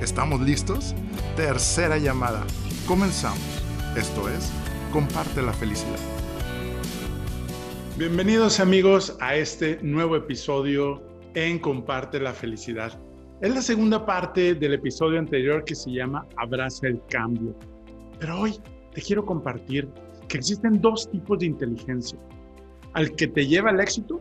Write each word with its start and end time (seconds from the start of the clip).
¿Estamos 0.00 0.40
listos? 0.40 0.94
Tercera 1.36 1.98
llamada. 1.98 2.44
Comenzamos. 2.86 3.62
Esto 3.96 4.28
es, 4.28 4.52
comparte 4.92 5.40
la 5.40 5.52
felicidad. 5.52 5.98
Bienvenidos 7.96 8.58
amigos 8.58 9.16
a 9.20 9.36
este 9.36 9.78
nuevo 9.82 10.16
episodio 10.16 11.00
en 11.34 11.60
Comparte 11.60 12.18
la 12.18 12.32
felicidad. 12.32 13.00
Es 13.40 13.54
la 13.54 13.62
segunda 13.62 14.04
parte 14.04 14.56
del 14.56 14.74
episodio 14.74 15.18
anterior 15.18 15.64
que 15.64 15.76
se 15.76 15.92
llama 15.92 16.26
Abraza 16.36 16.88
el 16.88 17.00
cambio. 17.08 17.56
Pero 18.18 18.40
hoy 18.40 18.58
te 18.94 19.00
quiero 19.00 19.24
compartir 19.24 19.88
que 20.28 20.38
existen 20.38 20.80
dos 20.80 21.08
tipos 21.10 21.38
de 21.38 21.46
inteligencia. 21.46 22.18
Al 22.94 23.14
que 23.14 23.28
te 23.28 23.46
lleva 23.46 23.70
al 23.70 23.80
éxito 23.80 24.20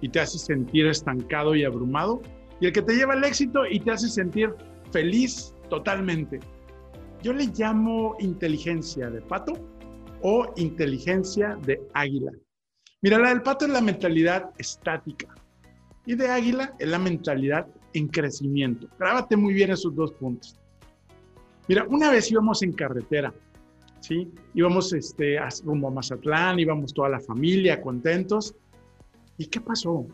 y 0.00 0.08
te 0.10 0.20
hace 0.20 0.38
sentir 0.38 0.86
estancado 0.86 1.56
y 1.56 1.64
abrumado, 1.64 2.22
y 2.60 2.66
el 2.66 2.72
que 2.72 2.82
te 2.82 2.94
lleva 2.94 3.14
al 3.14 3.24
éxito 3.24 3.66
y 3.68 3.80
te 3.80 3.90
hace 3.90 4.08
sentir 4.08 4.54
feliz 4.92 5.54
totalmente. 5.68 6.40
Yo 7.22 7.32
le 7.32 7.46
llamo 7.46 8.16
inteligencia 8.20 9.10
de 9.10 9.20
pato 9.22 9.52
o 10.22 10.52
inteligencia 10.56 11.56
de 11.64 11.80
águila. 11.94 12.32
Mira, 13.02 13.18
la 13.18 13.28
del 13.30 13.42
pato 13.42 13.66
es 13.66 13.72
la 13.72 13.80
mentalidad 13.80 14.50
estática 14.58 15.34
y 16.06 16.14
de 16.14 16.28
águila 16.28 16.74
es 16.78 16.88
la 16.88 16.98
mentalidad 16.98 17.66
en 17.92 18.08
crecimiento. 18.08 18.88
Grábate 18.98 19.36
muy 19.36 19.54
bien 19.54 19.70
esos 19.70 19.94
dos 19.94 20.12
puntos. 20.12 20.58
Mira, 21.68 21.86
una 21.88 22.10
vez 22.10 22.30
íbamos 22.30 22.62
en 22.62 22.72
carretera, 22.72 23.32
¿sí? 24.00 24.32
Íbamos 24.54 24.92
este, 24.92 25.38
rumbo 25.64 25.88
a 25.88 25.90
Mazatlán, 25.90 26.58
íbamos 26.58 26.94
toda 26.94 27.10
la 27.10 27.20
familia 27.20 27.80
contentos. 27.80 28.54
¿Y 29.36 29.46
qué 29.46 29.60
pasó? 29.60 30.06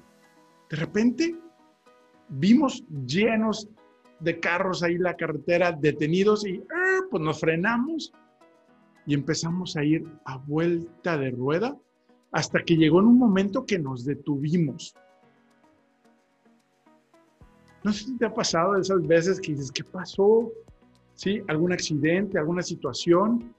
De 0.68 0.76
repente 0.76 1.34
vimos 2.28 2.82
llenos 3.06 3.68
de 4.20 4.40
carros 4.40 4.82
ahí 4.82 4.98
la 4.98 5.16
carretera 5.16 5.72
detenidos 5.72 6.46
y 6.46 6.62
ah, 6.74 7.00
pues 7.10 7.22
nos 7.22 7.40
frenamos 7.40 8.12
y 9.06 9.14
empezamos 9.14 9.76
a 9.76 9.84
ir 9.84 10.04
a 10.24 10.38
vuelta 10.38 11.18
de 11.18 11.30
rueda 11.30 11.76
hasta 12.32 12.62
que 12.62 12.76
llegó 12.76 13.00
en 13.00 13.06
un 13.06 13.18
momento 13.18 13.64
que 13.64 13.78
nos 13.78 14.04
detuvimos. 14.04 14.94
No 17.84 17.92
sé 17.92 18.04
si 18.04 18.16
te 18.16 18.24
ha 18.24 18.32
pasado 18.32 18.76
esas 18.76 19.06
veces 19.06 19.40
que 19.40 19.52
dices, 19.52 19.70
¿qué 19.70 19.84
pasó? 19.84 20.50
¿Sí? 21.14 21.42
¿Algún 21.48 21.72
accidente, 21.72 22.38
alguna 22.38 22.62
situación? 22.62 23.54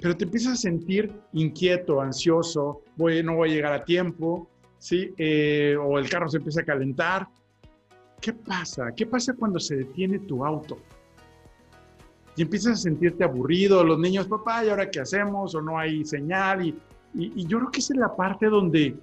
Pero 0.00 0.16
te 0.16 0.24
empiezas 0.24 0.52
a 0.52 0.56
sentir 0.56 1.12
inquieto, 1.32 2.00
ansioso, 2.00 2.82
voy, 2.96 3.22
no 3.22 3.36
voy 3.36 3.50
a 3.50 3.54
llegar 3.54 3.72
a 3.72 3.84
tiempo, 3.84 4.48
¿sí? 4.78 5.12
Eh, 5.18 5.76
o 5.80 5.98
el 5.98 6.08
carro 6.08 6.28
se 6.28 6.38
empieza 6.38 6.60
a 6.60 6.64
calentar, 6.64 7.28
¿Qué 8.24 8.32
pasa? 8.32 8.90
¿Qué 8.96 9.04
pasa 9.04 9.34
cuando 9.34 9.60
se 9.60 9.76
detiene 9.76 10.18
tu 10.18 10.46
auto? 10.46 10.78
Y 12.36 12.40
empiezas 12.40 12.72
a 12.72 12.76
sentirte 12.76 13.22
aburrido, 13.22 13.84
los 13.84 13.98
niños, 13.98 14.26
papá, 14.26 14.64
¿y 14.64 14.70
ahora 14.70 14.90
qué 14.90 15.00
hacemos? 15.00 15.54
O 15.54 15.60
no 15.60 15.78
hay 15.78 16.06
señal. 16.06 16.64
Y, 16.64 16.74
y, 17.12 17.46
yo 17.46 17.58
creo 17.58 17.70
que 17.70 17.80
esa 17.80 17.92
es 17.92 18.00
la 18.00 18.16
parte 18.16 18.46
donde, 18.46 18.96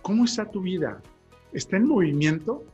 ¿cómo 0.00 0.24
está 0.24 0.50
tu 0.50 0.62
vida? 0.62 1.02
¿Está 1.52 1.76
en 1.76 1.86
movimiento? 1.86 2.64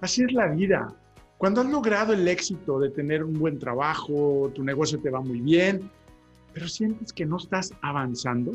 Así 0.00 0.24
es 0.24 0.32
la 0.32 0.46
vida. 0.46 0.88
Cuando 1.36 1.60
has 1.60 1.68
logrado 1.68 2.14
el 2.14 2.26
éxito 2.26 2.80
de 2.80 2.88
tener 2.88 3.22
un 3.22 3.34
buen 3.34 3.58
trabajo, 3.58 4.50
tu 4.54 4.64
negocio 4.64 4.98
te 4.98 5.10
va 5.10 5.20
muy 5.20 5.42
bien, 5.42 5.90
pero 6.54 6.68
sientes 6.68 7.12
que 7.12 7.26
no 7.26 7.36
estás 7.36 7.74
avanzando, 7.82 8.54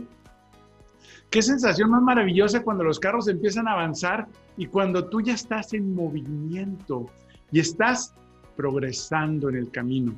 Qué 1.30 1.42
sensación 1.42 1.90
más 1.90 2.02
maravillosa 2.02 2.64
cuando 2.64 2.84
los 2.84 3.00
carros 3.00 3.28
empiezan 3.28 3.68
a 3.68 3.74
avanzar 3.74 4.28
y 4.56 4.66
cuando 4.66 5.08
tú 5.10 5.22
ya 5.22 5.34
estás 5.34 5.74
en 5.74 5.94
movimiento 5.94 7.08
y 7.52 7.60
estás 7.60 8.14
progresando 8.56 9.50
en 9.50 9.58
el 9.58 9.72
camino. 9.72 10.16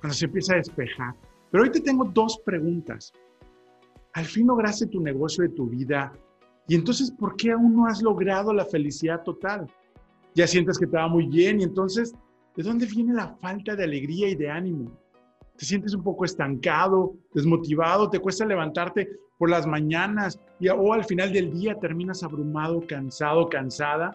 Cuando 0.00 0.14
se 0.14 0.24
empieza 0.24 0.54
a 0.54 0.56
despejar. 0.56 1.14
Pero 1.50 1.64
hoy 1.64 1.70
te 1.70 1.80
tengo 1.80 2.04
dos 2.04 2.38
preguntas. 2.44 3.12
Al 4.12 4.24
fin 4.24 4.48
lograste 4.48 4.86
tu 4.86 5.00
negocio 5.00 5.44
de 5.44 5.50
tu 5.50 5.68
vida 5.68 6.12
y 6.66 6.74
entonces, 6.74 7.10
¿por 7.10 7.36
qué 7.36 7.52
aún 7.52 7.74
no 7.74 7.86
has 7.86 8.02
logrado 8.02 8.52
la 8.52 8.64
felicidad 8.64 9.22
total? 9.22 9.66
Ya 10.34 10.46
sientes 10.46 10.78
que 10.78 10.86
te 10.86 10.96
va 10.96 11.08
muy 11.08 11.26
bien 11.26 11.60
y 11.60 11.64
entonces, 11.64 12.12
¿de 12.56 12.62
dónde 12.62 12.86
viene 12.86 13.14
la 13.14 13.28
falta 13.36 13.74
de 13.74 13.84
alegría 13.84 14.28
y 14.28 14.34
de 14.34 14.50
ánimo? 14.50 14.90
te 15.60 15.66
sientes 15.66 15.92
un 15.92 16.02
poco 16.02 16.24
estancado, 16.24 17.12
desmotivado, 17.34 18.08
te 18.08 18.18
cuesta 18.18 18.46
levantarte 18.46 19.10
por 19.40 19.48
las 19.48 19.66
mañanas 19.66 20.38
y, 20.60 20.68
o 20.68 20.92
al 20.92 21.02
final 21.02 21.32
del 21.32 21.50
día 21.50 21.74
terminas 21.80 22.22
abrumado, 22.22 22.86
cansado, 22.86 23.48
cansada 23.48 24.14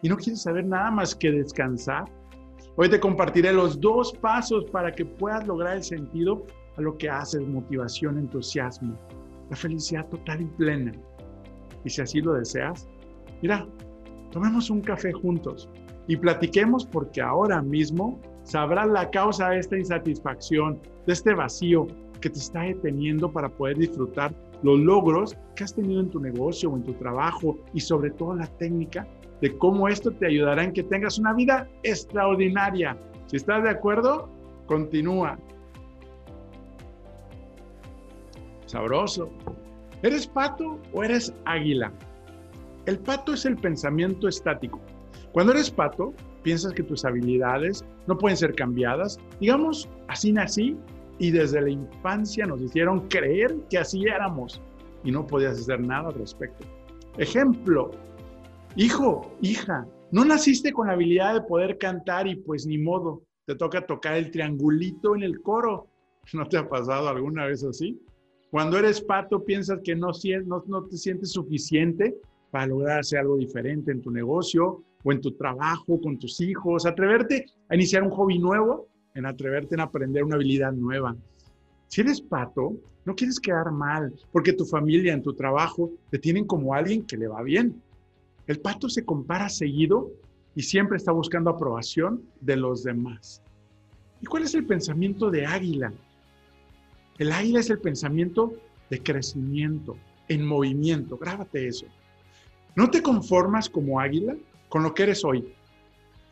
y 0.00 0.08
no 0.08 0.16
quieres 0.16 0.42
saber 0.42 0.64
nada 0.64 0.90
más 0.90 1.14
que 1.14 1.30
descansar. 1.30 2.06
Hoy 2.76 2.88
te 2.88 2.98
compartiré 2.98 3.52
los 3.52 3.78
dos 3.78 4.14
pasos 4.14 4.64
para 4.72 4.90
que 4.90 5.04
puedas 5.04 5.46
lograr 5.46 5.76
el 5.76 5.82
sentido 5.82 6.46
a 6.78 6.80
lo 6.80 6.96
que 6.96 7.10
haces, 7.10 7.46
motivación, 7.46 8.16
entusiasmo, 8.16 8.96
la 9.50 9.56
felicidad 9.56 10.08
total 10.08 10.40
y 10.40 10.46
plena. 10.46 10.92
Y 11.84 11.90
si 11.90 12.00
así 12.00 12.22
lo 12.22 12.32
deseas, 12.32 12.88
mira, 13.42 13.68
tomemos 14.30 14.70
un 14.70 14.80
café 14.80 15.12
juntos 15.12 15.68
y 16.08 16.16
platiquemos 16.16 16.86
porque 16.86 17.20
ahora 17.20 17.60
mismo 17.60 18.18
sabrás 18.44 18.88
la 18.88 19.10
causa 19.10 19.50
de 19.50 19.58
esta 19.58 19.76
insatisfacción, 19.76 20.80
de 21.06 21.12
este 21.12 21.34
vacío 21.34 21.86
que 22.22 22.30
te 22.30 22.38
está 22.38 22.62
deteniendo 22.62 23.30
para 23.30 23.50
poder 23.50 23.76
disfrutar 23.76 24.34
los 24.62 24.78
logros 24.78 25.36
que 25.56 25.64
has 25.64 25.74
tenido 25.74 26.00
en 26.00 26.10
tu 26.10 26.20
negocio 26.20 26.70
o 26.70 26.76
en 26.76 26.84
tu 26.84 26.94
trabajo 26.94 27.56
y 27.74 27.80
sobre 27.80 28.10
todo 28.10 28.34
la 28.34 28.46
técnica 28.58 29.06
de 29.40 29.56
cómo 29.58 29.88
esto 29.88 30.12
te 30.12 30.26
ayudará 30.26 30.62
en 30.62 30.72
que 30.72 30.84
tengas 30.84 31.18
una 31.18 31.32
vida 31.32 31.68
extraordinaria. 31.82 32.96
Si 33.26 33.36
estás 33.36 33.62
de 33.64 33.70
acuerdo, 33.70 34.28
continúa. 34.66 35.38
Sabroso. 38.66 39.28
¿Eres 40.02 40.26
pato 40.26 40.78
o 40.92 41.02
eres 41.02 41.34
águila? 41.44 41.92
El 42.86 42.98
pato 42.98 43.34
es 43.34 43.44
el 43.44 43.56
pensamiento 43.56 44.28
estático. 44.28 44.80
Cuando 45.32 45.52
eres 45.52 45.70
pato, 45.70 46.12
piensas 46.42 46.72
que 46.72 46.82
tus 46.82 47.04
habilidades 47.04 47.84
no 48.06 48.18
pueden 48.18 48.36
ser 48.36 48.54
cambiadas. 48.54 49.18
Digamos, 49.40 49.88
así 50.08 50.32
nací 50.32 50.76
y 51.22 51.30
desde 51.30 51.60
la 51.60 51.70
infancia 51.70 52.46
nos 52.46 52.60
hicieron 52.60 53.06
creer 53.06 53.54
que 53.70 53.78
así 53.78 54.02
éramos 54.06 54.60
y 55.04 55.12
no 55.12 55.24
podías 55.24 55.56
hacer 55.56 55.78
nada 55.78 56.08
al 56.08 56.14
respecto. 56.14 56.66
Ejemplo, 57.16 57.92
hijo, 58.74 59.32
hija, 59.40 59.86
no 60.10 60.24
naciste 60.24 60.72
con 60.72 60.88
la 60.88 60.94
habilidad 60.94 61.34
de 61.34 61.42
poder 61.42 61.78
cantar 61.78 62.26
y 62.26 62.34
pues 62.34 62.66
ni 62.66 62.76
modo, 62.76 63.22
te 63.46 63.54
toca 63.54 63.86
tocar 63.86 64.16
el 64.16 64.32
triangulito 64.32 65.14
en 65.14 65.22
el 65.22 65.40
coro. 65.42 65.86
¿No 66.32 66.44
te 66.48 66.56
ha 66.56 66.68
pasado 66.68 67.08
alguna 67.08 67.46
vez 67.46 67.62
así? 67.62 68.02
Cuando 68.50 68.76
eres 68.76 69.00
pato 69.00 69.44
piensas 69.44 69.78
que 69.84 69.94
no, 69.94 70.10
te 70.10 70.96
sientes 70.96 71.30
suficiente 71.30 72.16
para 72.50 72.66
lograr 72.66 72.98
hacer 72.98 73.20
algo 73.20 73.36
diferente 73.36 73.92
en 73.92 74.02
tu 74.02 74.10
negocio 74.10 74.82
o 75.04 75.12
en 75.12 75.20
tu 75.20 75.30
trabajo, 75.36 76.00
con 76.00 76.18
tus 76.18 76.40
hijos, 76.40 76.84
atreverte 76.84 77.46
a 77.68 77.76
iniciar 77.76 78.02
un 78.02 78.10
hobby 78.10 78.40
nuevo, 78.40 78.88
en 79.14 79.26
atreverte 79.26 79.74
en 79.74 79.80
aprender 79.80 80.24
una 80.24 80.36
habilidad 80.36 80.72
nueva. 80.72 81.14
Si 81.88 82.00
eres 82.00 82.20
pato, 82.20 82.74
no 83.04 83.14
quieres 83.14 83.38
quedar 83.38 83.70
mal, 83.70 84.12
porque 84.30 84.52
tu 84.52 84.64
familia, 84.64 85.12
en 85.12 85.22
tu 85.22 85.34
trabajo, 85.34 85.90
te 86.10 86.18
tienen 86.18 86.46
como 86.46 86.74
alguien 86.74 87.04
que 87.04 87.16
le 87.16 87.26
va 87.26 87.42
bien. 87.42 87.82
El 88.46 88.60
pato 88.60 88.88
se 88.88 89.04
compara 89.04 89.48
seguido 89.48 90.10
y 90.54 90.62
siempre 90.62 90.96
está 90.96 91.12
buscando 91.12 91.50
aprobación 91.50 92.22
de 92.40 92.56
los 92.56 92.84
demás. 92.84 93.42
¿Y 94.20 94.26
cuál 94.26 94.44
es 94.44 94.54
el 94.54 94.64
pensamiento 94.64 95.30
de 95.30 95.46
águila? 95.46 95.92
El 97.18 97.32
águila 97.32 97.60
es 97.60 97.70
el 97.70 97.78
pensamiento 97.78 98.54
de 98.88 99.02
crecimiento, 99.02 99.96
en 100.28 100.46
movimiento. 100.46 101.18
Grábate 101.18 101.66
eso. 101.66 101.86
No 102.74 102.90
te 102.90 103.02
conformas 103.02 103.68
como 103.68 104.00
águila 104.00 104.36
con 104.68 104.82
lo 104.82 104.94
que 104.94 105.02
eres 105.02 105.24
hoy 105.24 105.52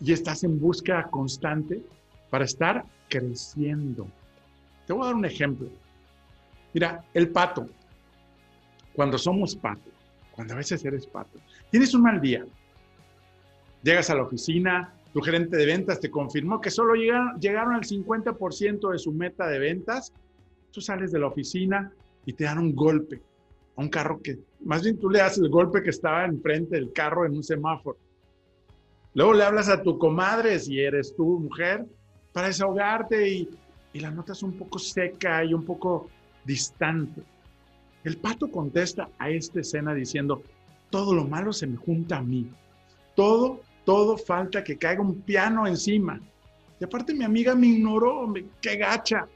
y 0.01 0.13
estás 0.13 0.45
en 0.45 0.59
búsqueda 0.59 1.09
constante 1.11 1.83
para 2.31 2.45
estar 2.45 2.85
creciendo. 3.09 4.09
Te 4.87 4.93
voy 4.93 5.03
a 5.03 5.07
dar 5.07 5.15
un 5.15 5.25
ejemplo. 5.25 5.69
Mira, 6.73 7.05
el 7.13 7.29
pato, 7.31 7.69
cuando 8.95 9.19
somos 9.19 9.55
pato, 9.57 9.91
cuando 10.33 10.55
a 10.55 10.57
veces 10.59 10.85
eres 10.85 11.07
pato, 11.07 11.39
tienes 11.71 11.93
un 11.95 12.03
mal 12.03 12.21
día, 12.21 12.45
llegas 13.83 14.09
a 14.11 14.15
la 14.15 14.23
oficina 14.23 14.95
tu 15.13 15.21
gerente 15.21 15.57
de 15.57 15.67
ventas 15.67 15.99
te 15.99 16.11
confirmó 16.11 16.61
que 16.61 16.71
solo 16.71 16.95
llegaron, 16.95 17.75
al 17.75 17.83
50% 17.83 18.93
de 18.93 18.99
su 18.99 19.13
meta 19.13 19.49
de 19.49 19.59
ventas, 19.59 20.13
tú 20.71 20.81
sales 20.81 21.11
de 21.11 21.19
la 21.19 21.27
oficina 21.27 21.93
y 22.27 22.33
te 22.33 22.45
dan 22.45 22.59
un 22.59 22.75
golpe 22.75 23.21
a 23.77 23.81
un 23.81 23.89
carro 23.89 24.21
que, 24.23 24.39
más 24.61 24.83
bien 24.83 24.99
tú 24.99 25.11
le 25.11 25.19
das 25.19 25.37
el 25.39 25.49
golpe 25.49 25.83
que 25.83 25.91
estaba 25.91 26.25
enfrente 26.25 26.77
del 26.77 26.93
carro 26.93 27.27
en 27.27 27.33
un 27.33 27.43
semáforo. 27.43 27.99
Luego 29.15 29.35
le 29.35 29.43
hablas 29.43 29.69
a 29.69 29.83
tu 29.83 29.99
comadre, 29.99 30.61
si 30.61 30.79
eres 30.79 31.17
tu 31.17 31.41
mujer, 31.41 31.85
para 32.33 32.49
desahogarte 32.49 33.29
y, 33.29 33.49
y 33.93 34.01
la 34.01 34.11
notas 34.11 34.43
un 34.43 34.53
poco 34.53 34.79
seca 34.79 35.45
y 35.45 35.55
un 35.55 35.65
poco 35.65 36.09
distante. 36.45 37.23
El 38.05 38.17
pato 38.17 38.51
contesta 38.51 39.09
a 39.19 39.31
esta 39.31 39.61
escena 39.61 39.95
diciendo, 39.95 40.43
todo 40.91 41.15
lo 41.15 41.25
malo 41.25 41.53
se 41.53 41.67
me 41.67 41.77
junta 41.77 42.19
a 42.19 42.23
mí. 42.23 42.51
Todo, 43.15 43.61
todo 43.85 44.17
falta 44.17 44.65
que 44.65 44.77
caiga 44.77 45.03
un 45.03 45.21
piano 45.21 45.67
encima. 45.67 46.21
Y 46.81 46.85
aparte 46.85 47.15
mi 47.15 47.25
amiga 47.25 47.55
me 47.55 47.69
ignoró, 47.69 48.33
qué 48.61 48.77
gacha. 48.77 49.27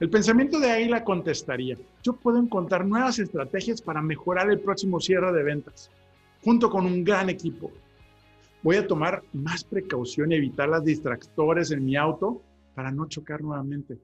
El 0.00 0.10
pensamiento 0.10 0.60
de 0.60 0.70
ahí 0.70 0.88
la 0.88 1.02
contestaría, 1.02 1.76
yo 2.04 2.12
puedo 2.12 2.38
encontrar 2.38 2.86
nuevas 2.86 3.18
estrategias 3.18 3.82
para 3.82 4.00
mejorar 4.00 4.48
el 4.50 4.60
próximo 4.60 5.00
cierre 5.00 5.32
de 5.32 5.42
ventas, 5.42 5.90
junto 6.44 6.70
con 6.70 6.86
un 6.86 7.02
gran 7.02 7.28
equipo. 7.28 7.72
Voy 8.62 8.76
a 8.76 8.86
tomar 8.86 9.22
más 9.32 9.62
precaución 9.62 10.32
y 10.32 10.36
evitar 10.36 10.68
las 10.68 10.84
distractores 10.84 11.70
en 11.70 11.84
mi 11.84 11.96
auto 11.96 12.42
para 12.74 12.90
no 12.90 13.06
chocar 13.06 13.40
nuevamente. 13.40 13.98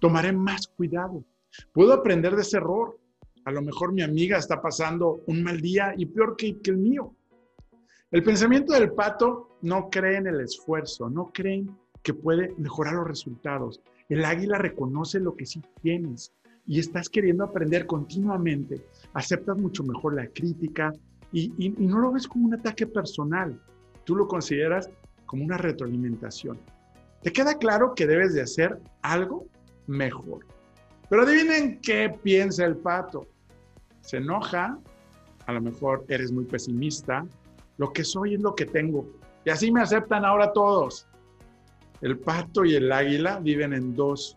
Tomaré 0.00 0.32
más 0.32 0.66
cuidado. 0.66 1.24
Puedo 1.72 1.92
aprender 1.92 2.34
de 2.34 2.42
ese 2.42 2.56
error. 2.56 2.98
A 3.44 3.52
lo 3.52 3.62
mejor 3.62 3.92
mi 3.92 4.02
amiga 4.02 4.38
está 4.38 4.60
pasando 4.60 5.20
un 5.26 5.42
mal 5.42 5.60
día 5.60 5.94
y 5.96 6.06
peor 6.06 6.36
que, 6.36 6.58
el 6.64 6.76
mío. 6.78 7.14
El 8.10 8.22
pensamiento 8.22 8.72
del 8.72 8.92
pato 8.92 9.58
no 9.62 9.88
cree 9.88 10.16
en 10.16 10.26
el 10.26 10.40
esfuerzo, 10.40 11.08
no 11.08 11.30
cree 11.32 11.64
que 12.02 12.12
puede 12.12 12.54
mejorar 12.58 12.94
los 12.94 13.06
resultados. 13.06 13.80
El 14.08 14.24
águila 14.24 14.58
reconoce 14.58 15.20
lo 15.20 15.36
que 15.36 15.46
sí 15.46 15.62
tienes 15.80 16.32
y 16.66 16.80
estás 16.80 17.08
queriendo 17.08 17.44
aprender 17.44 17.86
continuamente. 17.86 18.84
Aceptas 19.14 19.56
mucho 19.56 19.84
mejor 19.84 20.14
la 20.14 20.26
crítica 20.26 20.92
y, 21.32 21.52
y 21.56 21.86
no 21.86 21.98
lo 21.98 22.12
ves 22.12 22.28
como 22.28 22.46
un 22.46 22.54
ataque 22.54 22.86
personal. 22.86 23.60
Tú 24.04 24.16
lo 24.16 24.26
consideras 24.26 24.90
como 25.26 25.44
una 25.44 25.58
retroalimentación. 25.58 26.58
Te 27.22 27.32
queda 27.32 27.56
claro 27.56 27.94
que 27.94 28.06
debes 28.06 28.34
de 28.34 28.42
hacer 28.42 28.78
algo 29.02 29.46
mejor. 29.86 30.46
Pero 31.08 31.22
adivinen 31.22 31.80
qué 31.80 32.14
piensa 32.22 32.64
el 32.64 32.76
pato. 32.76 33.26
Se 34.00 34.16
enoja, 34.16 34.78
a 35.46 35.52
lo 35.52 35.60
mejor 35.60 36.04
eres 36.08 36.32
muy 36.32 36.44
pesimista, 36.44 37.24
lo 37.78 37.92
que 37.92 38.04
soy 38.04 38.34
es 38.34 38.40
lo 38.40 38.54
que 38.54 38.66
tengo. 38.66 39.06
Y 39.44 39.50
así 39.50 39.70
me 39.70 39.82
aceptan 39.82 40.24
ahora 40.24 40.52
todos. 40.52 41.06
El 42.00 42.18
pato 42.18 42.64
y 42.64 42.74
el 42.74 42.90
águila 42.90 43.38
viven 43.40 43.72
en 43.72 43.94
dos 43.94 44.36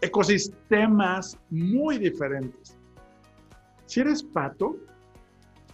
ecosistemas 0.00 1.38
muy 1.50 1.98
diferentes. 1.98 2.76
Si 3.86 4.00
eres 4.00 4.22
pato, 4.22 4.76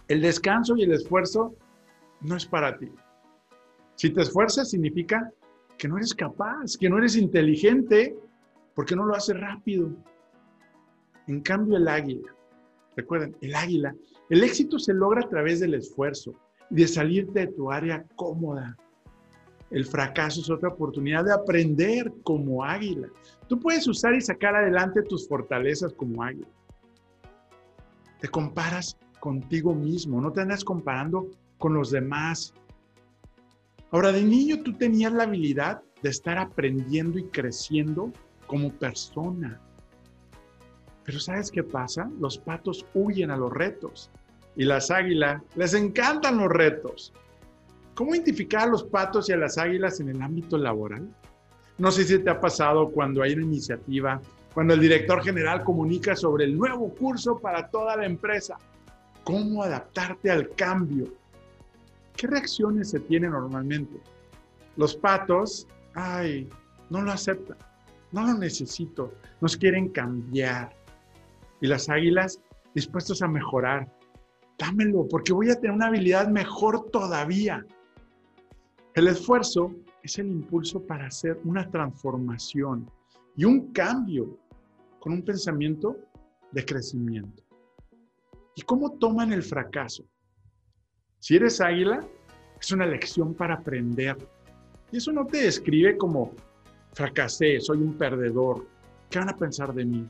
el 0.07 0.21
descanso 0.21 0.75
y 0.77 0.83
el 0.83 0.93
esfuerzo 0.93 1.55
no 2.21 2.35
es 2.35 2.45
para 2.45 2.77
ti. 2.77 2.89
Si 3.95 4.09
te 4.09 4.21
esfuerzas 4.21 4.69
significa 4.69 5.31
que 5.77 5.87
no 5.87 5.97
eres 5.97 6.13
capaz, 6.13 6.77
que 6.77 6.89
no 6.89 6.97
eres 6.97 7.15
inteligente, 7.15 8.15
porque 8.73 8.95
no 8.95 9.05
lo 9.05 9.15
haces 9.15 9.39
rápido. 9.39 9.91
En 11.27 11.41
cambio, 11.41 11.77
el 11.77 11.87
águila, 11.87 12.35
recuerden, 12.95 13.35
el 13.41 13.55
águila, 13.55 13.95
el 14.29 14.43
éxito 14.43 14.77
se 14.79 14.93
logra 14.93 15.21
a 15.21 15.29
través 15.29 15.59
del 15.59 15.73
esfuerzo 15.73 16.33
de 16.69 16.87
salirte 16.87 17.41
de 17.41 17.47
tu 17.47 17.71
área 17.71 18.05
cómoda. 18.15 18.77
El 19.71 19.85
fracaso 19.85 20.41
es 20.41 20.49
otra 20.49 20.69
oportunidad 20.69 21.25
de 21.25 21.33
aprender 21.33 22.11
como 22.23 22.63
águila. 22.63 23.07
Tú 23.47 23.59
puedes 23.59 23.87
usar 23.87 24.13
y 24.13 24.21
sacar 24.21 24.55
adelante 24.55 25.01
tus 25.03 25.27
fortalezas 25.27 25.93
como 25.93 26.23
águila. 26.23 26.47
Te 28.19 28.27
comparas 28.27 28.97
contigo 29.19 29.73
mismo, 29.73 30.21
no 30.21 30.31
te 30.31 30.41
andas 30.41 30.63
comparando 30.63 31.29
con 31.57 31.73
los 31.73 31.91
demás. 31.91 32.53
Ahora, 33.91 34.11
de 34.11 34.23
niño 34.23 34.61
tú 34.63 34.73
tenías 34.73 35.13
la 35.13 35.23
habilidad 35.23 35.81
de 36.01 36.09
estar 36.09 36.37
aprendiendo 36.37 37.19
y 37.19 37.25
creciendo 37.25 38.11
como 38.47 38.71
persona. 38.71 39.59
Pero 41.03 41.19
¿sabes 41.19 41.51
qué 41.51 41.63
pasa? 41.63 42.09
Los 42.19 42.37
patos 42.37 42.85
huyen 42.93 43.31
a 43.31 43.37
los 43.37 43.53
retos 43.53 44.09
y 44.55 44.65
las 44.65 44.89
águilas 44.89 45.41
les 45.55 45.73
encantan 45.73 46.37
los 46.37 46.49
retos. 46.49 47.13
¿Cómo 47.93 48.13
identificar 48.13 48.63
a 48.63 48.71
los 48.71 48.83
patos 48.83 49.29
y 49.29 49.33
a 49.33 49.37
las 49.37 49.57
águilas 49.57 49.99
en 49.99 50.09
el 50.09 50.21
ámbito 50.21 50.57
laboral? 50.57 51.07
No 51.77 51.91
sé 51.91 52.03
si 52.05 52.19
te 52.19 52.29
ha 52.29 52.39
pasado 52.39 52.89
cuando 52.91 53.21
hay 53.21 53.33
una 53.33 53.43
iniciativa, 53.43 54.21
cuando 54.53 54.73
el 54.73 54.79
director 54.79 55.23
general 55.23 55.63
comunica 55.63 56.15
sobre 56.15 56.45
el 56.45 56.57
nuevo 56.57 56.93
curso 56.93 57.37
para 57.37 57.69
toda 57.69 57.95
la 57.97 58.05
empresa. 58.05 58.57
¿Cómo 59.23 59.63
adaptarte 59.63 60.31
al 60.31 60.49
cambio? 60.55 61.07
¿Qué 62.15 62.27
reacciones 62.27 62.91
se 62.91 62.99
tienen 62.99 63.31
normalmente? 63.31 63.99
Los 64.77 64.95
patos, 64.95 65.67
ay, 65.93 66.49
no 66.89 67.01
lo 67.01 67.11
aceptan, 67.11 67.57
no 68.11 68.25
lo 68.25 68.33
necesito, 68.37 69.13
nos 69.41 69.57
quieren 69.57 69.89
cambiar. 69.89 70.75
Y 71.61 71.67
las 71.67 71.89
águilas, 71.89 72.41
dispuestos 72.73 73.21
a 73.21 73.27
mejorar, 73.27 73.91
dámelo, 74.57 75.07
porque 75.09 75.33
voy 75.33 75.49
a 75.49 75.55
tener 75.55 75.71
una 75.71 75.87
habilidad 75.87 76.27
mejor 76.29 76.89
todavía. 76.91 77.65
El 78.93 79.07
esfuerzo 79.07 79.73
es 80.03 80.17
el 80.19 80.27
impulso 80.27 80.81
para 80.81 81.07
hacer 81.07 81.39
una 81.43 81.69
transformación 81.69 82.89
y 83.35 83.43
un 83.43 83.73
cambio 83.73 84.37
con 84.99 85.13
un 85.13 85.21
pensamiento 85.23 85.97
de 86.51 86.63
crecimiento. 86.63 87.43
¿Y 88.55 88.61
cómo 88.61 88.91
toman 88.97 89.33
el 89.33 89.43
fracaso? 89.43 90.05
Si 91.25 91.35
eres 91.35 91.59
águila, 91.59 92.01
es 92.61 92.71
una 92.71 92.85
lección 92.85 93.33
para 93.33 93.55
aprender. 93.55 94.15
Y 94.91 94.97
eso 94.97 95.11
no 95.11 95.25
te 95.25 95.39
describe 95.39 95.97
como 95.97 96.35
fracasé, 96.93 97.59
soy 97.59 97.79
un 97.79 97.97
perdedor. 97.97 98.67
¿Qué 99.09 99.17
van 99.17 99.29
a 99.29 99.35
pensar 99.35 99.73
de 99.73 99.85
mí? 99.85 100.07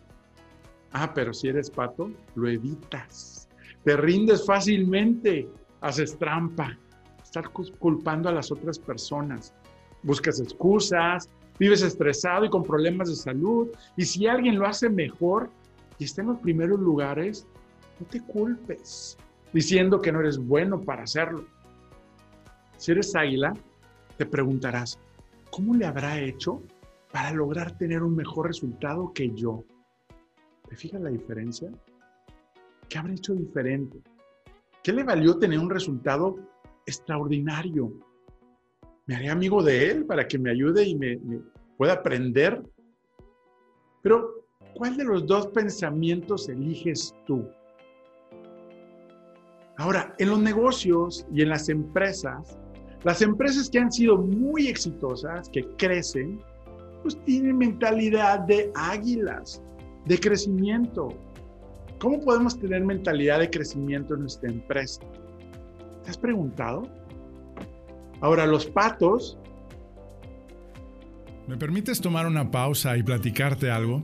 Ah, 0.92 1.14
pero 1.14 1.34
si 1.34 1.48
eres 1.48 1.70
pato, 1.70 2.12
lo 2.36 2.50
evitas. 2.50 3.48
Te 3.86 3.96
rindes 3.96 4.46
fácilmente, 4.46 5.48
haces 5.80 6.18
trampa, 6.18 6.78
estar 7.24 7.50
culpando 7.50 8.28
a 8.28 8.34
las 8.34 8.52
otras 8.52 8.78
personas. 8.78 9.54
Buscas 10.04 10.42
excusas, 10.42 11.30
vives 11.58 11.82
estresado 11.82 12.44
y 12.44 12.50
con 12.50 12.64
problemas 12.64 13.08
de 13.08 13.16
salud. 13.16 13.70
Y 13.96 14.04
si 14.04 14.28
alguien 14.28 14.60
lo 14.60 14.68
hace 14.68 14.90
mejor 14.90 15.50
y 15.98 16.04
está 16.04 16.24
en 16.24 16.28
los 16.28 16.40
primeros 16.40 16.78
lugares, 16.78 17.48
no 18.02 18.06
te 18.06 18.20
culpes 18.20 19.18
diciendo 19.54 20.02
que 20.02 20.12
no 20.12 20.20
eres 20.20 20.38
bueno 20.38 20.82
para 20.82 21.04
hacerlo. 21.04 21.46
Si 22.78 22.92
eres 22.92 23.16
águila, 23.16 23.54
te 24.18 24.26
preguntarás, 24.26 25.00
¿cómo 25.50 25.74
le 25.74 25.86
habrá 25.86 26.20
hecho 26.20 26.62
para 27.12 27.32
lograr 27.32 27.78
tener 27.78 28.04
un 28.04 28.16
mejor 28.16 28.48
resultado 28.48 29.14
que 29.14 29.32
yo? 29.34 29.64
¿Te 30.70 30.76
fijas 30.76 31.02
la 31.02 31.10
diferencia? 31.10 31.72
¿Qué 32.90 32.98
habrá 32.98 33.14
hecho 33.14 33.34
diferente? 33.34 34.02
¿Qué 34.84 34.92
le 34.94 35.04
valió 35.04 35.38
tener 35.38 35.60
un 35.60 35.70
resultado 35.70 36.36
extraordinario. 36.86 37.92
Me 39.06 39.16
haré 39.16 39.30
amigo 39.30 39.62
de 39.64 39.92
él 39.92 40.06
para 40.06 40.28
que 40.28 40.38
me 40.38 40.52
ayude 40.52 40.84
y 40.84 40.96
me, 40.96 41.20
pueda 41.78 41.94
aprender. 41.94 42.62
Pero, 44.02 44.46
¿cuál 44.76 44.98
de 44.98 45.04
los 45.04 45.26
dos 45.26 45.48
pensamientos 45.48 46.50
eliges 46.50 47.14
tú? 47.26 47.48
Ahora, 49.78 50.14
en 50.20 50.30
los 50.30 50.40
negocios 50.40 51.26
y 51.34 51.42
en 51.42 51.50
las 51.50 51.70
empresas, 51.70 52.58
las 53.04 53.22
empresas 53.22 53.70
que 53.70 53.80
han 53.80 53.92
sido 53.92 54.18
muy 54.18 54.68
exitosas, 54.68 55.50
que 55.50 55.68
crecen, 55.78 56.40
pues 57.04 57.22
tienen 57.26 57.58
mentalidad 57.58 58.40
de 58.40 58.72
águilas, 58.74 59.62
de 60.06 60.20
crecimiento. 60.20 61.10
¿Cómo 62.00 62.20
podemos 62.22 62.58
tener 62.60 62.84
mentalidad 62.84 63.40
de 63.40 63.50
crecimiento 63.50 64.16
en 64.16 64.22
nuestra 64.22 64.50
empresa? 64.50 65.02
¿Te 66.04 66.10
has 66.10 66.18
preguntado? 66.18 66.84
Ahora, 68.22 68.46
los 68.46 68.66
patos 68.66 69.38
¿Me 71.48 71.58
permites 71.58 72.02
tomar 72.02 72.26
una 72.26 72.50
pausa 72.50 72.98
y 72.98 73.04
platicarte 73.04 73.70
algo? 73.70 74.04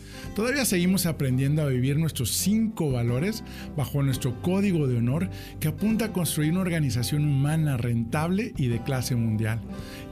Todavía 0.35 0.63
seguimos 0.63 1.05
aprendiendo 1.05 1.61
a 1.61 1.67
vivir 1.67 1.97
nuestros 1.97 2.31
cinco 2.31 2.89
valores 2.91 3.43
bajo 3.75 4.01
nuestro 4.01 4.41
código 4.41 4.87
de 4.87 4.97
honor 4.97 5.29
que 5.59 5.67
apunta 5.67 6.05
a 6.05 6.13
construir 6.13 6.51
una 6.51 6.61
organización 6.61 7.25
humana 7.25 7.75
rentable 7.75 8.53
y 8.55 8.67
de 8.67 8.81
clase 8.81 9.15
mundial. 9.15 9.59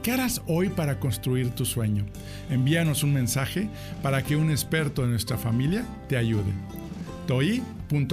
¿Qué 0.02 0.12
harás 0.12 0.42
hoy 0.46 0.68
para 0.68 1.00
construir 1.00 1.50
tu 1.50 1.64
sueño? 1.64 2.04
Envíanos 2.50 3.02
un 3.02 3.14
mensaje 3.14 3.70
para 4.02 4.22
que 4.22 4.36
un 4.36 4.50
experto 4.50 5.02
de 5.02 5.08
nuestra 5.08 5.38
familia 5.38 5.86
te 6.08 6.18
ayude. 6.18 6.52
toi.com.mx 7.26 8.10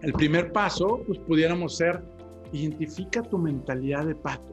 El 0.00 0.12
primer 0.14 0.50
paso, 0.50 1.02
pues 1.06 1.18
pudiéramos 1.18 1.76
ser, 1.76 2.02
identifica 2.54 3.22
tu 3.22 3.36
mentalidad 3.36 4.06
de 4.06 4.14
pato. 4.14 4.50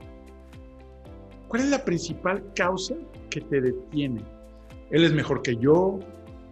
¿Cuál 1.47 1.63
es 1.63 1.69
la 1.69 1.85
principal 1.85 2.43
causa 2.53 2.95
que 3.29 3.41
te 3.41 3.61
detiene? 3.61 4.21
Él 4.91 5.03
es 5.03 5.13
mejor 5.13 5.41
que 5.41 5.55
yo. 5.55 5.99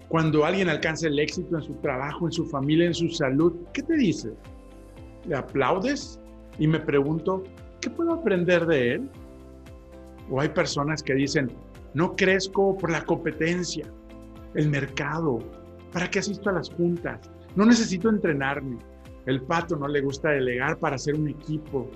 Cuando 0.07 0.45
alguien 0.45 0.69
alcanza 0.69 1.07
el 1.07 1.19
éxito 1.19 1.57
en 1.57 1.63
su 1.63 1.73
trabajo, 1.75 2.25
en 2.25 2.31
su 2.31 2.45
familia, 2.45 2.85
en 2.85 2.93
su 2.93 3.09
salud, 3.09 3.53
¿qué 3.73 3.83
te 3.83 3.95
dice? 3.95 4.31
¿Le 5.27 5.35
aplaudes? 5.35 6.19
Y 6.59 6.67
me 6.67 6.79
pregunto, 6.79 7.43
¿qué 7.81 7.89
puedo 7.89 8.13
aprender 8.13 8.65
de 8.65 8.93
él? 8.93 9.09
O 10.29 10.39
hay 10.39 10.49
personas 10.49 11.03
que 11.03 11.13
dicen, 11.13 11.51
no 11.93 12.15
crezco 12.15 12.77
por 12.77 12.91
la 12.91 13.03
competencia, 13.03 13.85
el 14.53 14.69
mercado, 14.69 15.39
¿para 15.91 16.09
qué 16.09 16.19
asisto 16.19 16.49
a 16.49 16.53
las 16.53 16.69
juntas? 16.69 17.29
No 17.55 17.65
necesito 17.65 18.09
entrenarme. 18.09 18.77
El 19.25 19.41
pato 19.41 19.75
no 19.75 19.87
le 19.87 20.01
gusta 20.01 20.29
delegar 20.29 20.77
para 20.77 20.95
hacer 20.95 21.15
un 21.15 21.27
equipo 21.27 21.89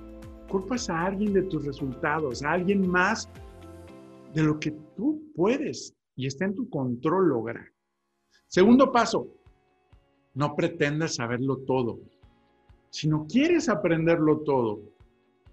culpas 0.51 0.89
a 0.89 1.05
alguien 1.05 1.33
de 1.33 1.43
tus 1.43 1.65
resultados, 1.65 2.43
a 2.43 2.51
alguien 2.51 2.87
más 2.87 3.29
de 4.33 4.43
lo 4.43 4.59
que 4.59 4.71
tú 4.95 5.21
puedes 5.35 5.93
y 6.15 6.27
está 6.27 6.45
en 6.45 6.55
tu 6.55 6.69
control 6.69 7.29
lograr. 7.29 7.65
Segundo 8.47 8.91
paso, 8.91 9.27
no 10.33 10.55
pretendas 10.55 11.15
saberlo 11.15 11.57
todo. 11.57 11.99
Si 12.89 13.07
no 13.07 13.25
quieres 13.27 13.69
aprenderlo 13.69 14.39
todo, 14.39 14.81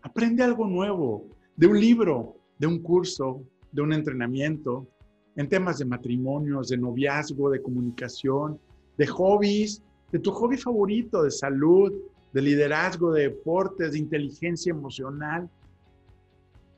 aprende 0.03 0.43
algo 0.43 0.67
nuevo, 0.67 1.29
de 1.57 1.67
un 1.67 1.81
libro, 1.81 2.37
de 2.59 2.67
un 2.67 2.83
curso, 2.83 3.43
de 3.73 3.83
un 3.83 3.93
entrenamiento, 3.93 4.89
en 5.37 5.49
temas 5.49 5.79
de 5.79 5.85
matrimonios, 5.85 6.69
de 6.69 6.79
noviazgo, 6.79 7.51
de 7.51 7.63
comunicación, 7.63 8.61
de 8.97 9.07
hobbies, 9.07 9.83
de 10.11 10.19
tu 10.19 10.33
hobby 10.33 10.57
favorito, 10.57 11.23
de 11.23 11.31
salud, 11.31 11.93
de 12.33 12.43
liderazgo, 12.43 13.13
de 13.13 13.23
deportes, 13.23 13.93
de 13.93 13.99
inteligencia 13.99 14.71
emocional, 14.71 15.49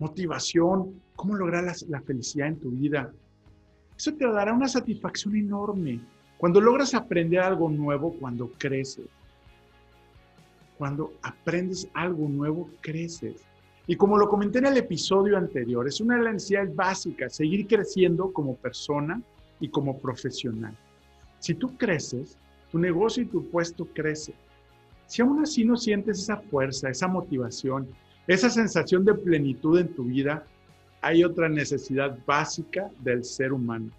motivación, 0.01 1.01
cómo 1.15 1.37
lograr 1.37 1.65
la, 1.89 2.01
felicidad 2.01 2.49
en 2.49 2.59
tu 2.59 2.71
vida. 2.71 3.13
Eso 3.97 4.13
te 4.15 4.27
dará 4.27 4.53
una 4.53 4.67
satisfacción 4.67 5.37
enorme 5.37 6.01
cuando 6.39 6.61
logras 6.61 6.95
aprender 6.95 7.41
algo 7.41 7.69
nuevo, 7.69 8.15
cuando 8.19 8.51
creces. 8.59 9.07
Cuando 10.79 11.13
aprendes 11.23 11.87
algo 11.93 12.27
nuevo, 12.27 12.69
creces. 12.81 13.45
Y 13.87 13.97
como 13.97 14.17
lo 14.17 14.29
comenté 14.29 14.59
en 14.61 14.67
el 14.67 14.79
episodio 14.79 15.37
anterior, 15.37 15.87
es 15.87 16.01
una 16.01 16.17
de 16.17 16.23
las 16.23 16.33
necesidades 16.35 16.75
básicas, 16.75 17.37
seguir 17.37 17.67
creciendo 17.67 18.33
como 18.33 18.57
persona 18.57 19.21
y 19.61 19.69
como 19.69 19.99
profesional. 19.99 20.75
Si 21.41 21.55
tú 21.55 21.77
creces, 21.77 22.39
tu 22.73 22.79
negocio 22.79 23.23
y 23.23 23.27
tu 23.27 23.47
puesto 23.51 23.85
crecen. 23.85 24.35
Si 25.07 25.21
aún 25.21 25.43
así 25.43 25.65
no 25.65 25.77
sientes 25.77 26.21
esa 26.21 26.39
fuerza, 26.39 26.89
esa 26.89 27.09
motivación, 27.09 27.87
esa 28.31 28.49
sensación 28.49 29.05
de 29.05 29.15
plenitud 29.15 29.77
en 29.77 29.93
tu 29.93 30.05
vida, 30.05 30.45
hay 31.03 31.25
otra 31.25 31.49
necesidad 31.49 32.17
básica 32.25 32.89
del 33.01 33.25
ser 33.25 33.53
humano. 33.53 33.91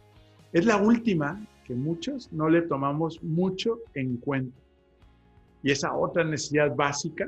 Es 0.54 0.66
la 0.66 0.78
última 0.78 1.46
que 1.66 1.74
muchos 1.76 2.32
no 2.32 2.48
le 2.50 2.62
tomamos 2.62 3.22
mucho 3.22 3.80
en 3.94 4.16
cuenta. 4.16 4.58
Y 5.62 5.72
esa 5.72 5.94
otra 5.94 6.24
necesidad 6.24 6.74
básica, 6.74 7.28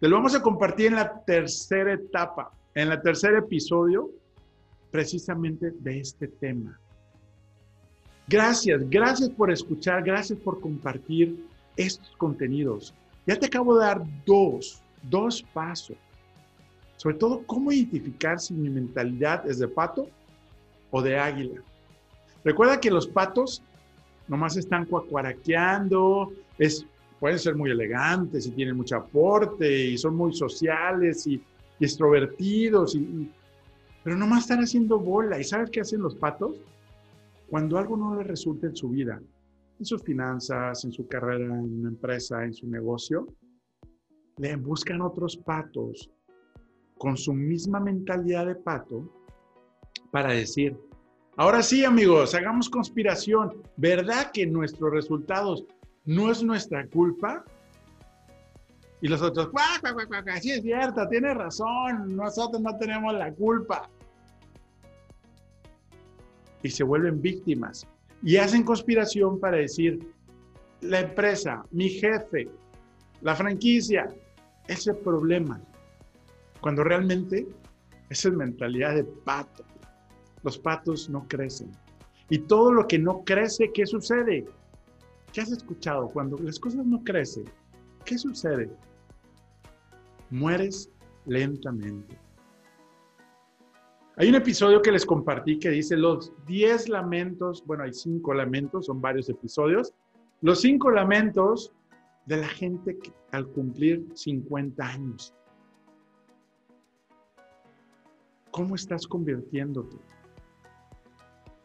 te 0.00 0.06
lo 0.06 0.16
vamos 0.16 0.34
a 0.34 0.42
compartir 0.42 0.88
en 0.88 0.96
la 0.96 1.18
tercera 1.24 1.94
etapa, 1.94 2.52
en 2.74 2.92
el 2.92 3.00
tercer 3.00 3.34
episodio, 3.34 4.10
precisamente 4.90 5.70
de 5.80 6.00
este 6.00 6.28
tema. 6.28 6.78
Gracias, 8.28 8.82
gracias 8.90 9.30
por 9.30 9.50
escuchar, 9.50 10.04
gracias 10.04 10.38
por 10.40 10.60
compartir 10.60 11.42
estos 11.74 12.14
contenidos. 12.18 12.92
Ya 13.26 13.38
te 13.38 13.46
acabo 13.46 13.78
de 13.78 13.86
dar 13.86 14.02
dos, 14.26 14.82
dos 15.04 15.42
pasos. 15.54 15.96
Sobre 16.98 17.16
todo, 17.16 17.44
cómo 17.46 17.70
identificar 17.70 18.40
si 18.40 18.52
mi 18.54 18.68
mentalidad 18.68 19.48
es 19.48 19.60
de 19.60 19.68
pato 19.68 20.08
o 20.90 21.00
de 21.00 21.16
águila. 21.16 21.62
Recuerda 22.44 22.80
que 22.80 22.90
los 22.90 23.06
patos 23.06 23.62
nomás 24.26 24.56
están 24.56 24.84
cuacuaraqueando, 24.84 26.32
es, 26.58 26.84
pueden 27.20 27.38
ser 27.38 27.54
muy 27.54 27.70
elegantes 27.70 28.48
y 28.48 28.50
tienen 28.50 28.76
mucho 28.76 28.96
aporte 28.96 29.86
y 29.86 29.96
son 29.96 30.16
muy 30.16 30.34
sociales 30.34 31.24
y, 31.28 31.40
extrovertidos, 31.78 32.96
y, 32.96 33.30
pero 34.02 34.16
nomás 34.16 34.40
están 34.40 34.58
haciendo 34.58 34.98
bola. 34.98 35.38
¿Y 35.38 35.44
sabes 35.44 35.70
qué 35.70 35.82
hacen 35.82 36.02
los 36.02 36.16
patos? 36.16 36.56
Cuando 37.48 37.78
algo 37.78 37.96
no 37.96 38.16
les 38.16 38.26
resulta 38.26 38.66
en 38.66 38.74
su 38.74 38.88
vida, 38.88 39.22
en 39.78 39.84
sus 39.84 40.02
finanzas, 40.02 40.84
en 40.84 40.90
su 40.90 41.06
carrera, 41.06 41.44
en 41.44 41.78
una 41.78 41.90
empresa, 41.90 42.44
en 42.44 42.52
su 42.52 42.66
negocio, 42.66 43.28
le 44.38 44.56
buscan 44.56 45.00
otros 45.00 45.36
patos 45.36 46.10
con 46.98 47.16
su 47.16 47.32
misma 47.32 47.80
mentalidad 47.80 48.46
de 48.46 48.54
pato 48.56 49.08
para 50.10 50.32
decir, 50.32 50.76
ahora 51.36 51.62
sí 51.62 51.84
amigos, 51.84 52.34
hagamos 52.34 52.68
conspiración, 52.68 53.62
¿verdad 53.76 54.30
que 54.32 54.46
nuestros 54.46 54.92
resultados 54.92 55.64
no 56.04 56.30
es 56.30 56.42
nuestra 56.42 56.86
culpa? 56.88 57.44
Y 59.00 59.08
los 59.08 59.22
otros, 59.22 59.50
sí 60.40 60.50
es 60.50 60.62
cierto, 60.62 61.08
tiene 61.08 61.32
razón, 61.34 62.16
nosotros 62.16 62.60
no 62.60 62.76
tenemos 62.78 63.14
la 63.14 63.32
culpa. 63.32 63.88
Y 66.62 66.70
se 66.70 66.82
vuelven 66.82 67.22
víctimas 67.22 67.86
y 68.22 68.36
hacen 68.36 68.64
conspiración 68.64 69.38
para 69.38 69.58
decir, 69.58 70.00
la 70.80 71.00
empresa, 71.00 71.64
mi 71.70 71.88
jefe, 71.88 72.48
la 73.20 73.34
franquicia, 73.34 74.08
ese 74.66 74.94
problema. 74.94 75.60
Cuando 76.60 76.84
realmente 76.84 77.46
esa 78.10 78.28
es 78.28 78.34
mentalidad 78.34 78.94
de 78.94 79.04
pato. 79.04 79.64
Los 80.42 80.58
patos 80.58 81.10
no 81.10 81.26
crecen. 81.28 81.70
Y 82.30 82.38
todo 82.38 82.72
lo 82.72 82.86
que 82.86 82.98
no 82.98 83.24
crece, 83.24 83.70
¿qué 83.72 83.86
sucede? 83.86 84.46
¿Qué 85.32 85.40
has 85.40 85.50
escuchado? 85.50 86.08
Cuando 86.08 86.38
las 86.38 86.58
cosas 86.58 86.86
no 86.86 87.02
crecen, 87.04 87.44
¿qué 88.04 88.16
sucede? 88.16 88.70
Mueres 90.30 90.90
lentamente. 91.26 92.18
Hay 94.16 94.28
un 94.28 94.34
episodio 94.34 94.82
que 94.82 94.90
les 94.90 95.06
compartí 95.06 95.58
que 95.58 95.70
dice 95.70 95.96
los 95.96 96.32
10 96.46 96.88
lamentos, 96.88 97.62
bueno, 97.66 97.84
hay 97.84 97.92
5 97.92 98.34
lamentos, 98.34 98.86
son 98.86 99.00
varios 99.00 99.28
episodios, 99.28 99.94
los 100.40 100.60
5 100.60 100.90
lamentos 100.90 101.72
de 102.26 102.38
la 102.38 102.48
gente 102.48 102.98
que, 102.98 103.12
al 103.30 103.46
cumplir 103.48 104.06
50 104.14 104.84
años. 104.84 105.34
¿Cómo 108.58 108.74
estás 108.74 109.06
convirtiéndote? 109.06 109.96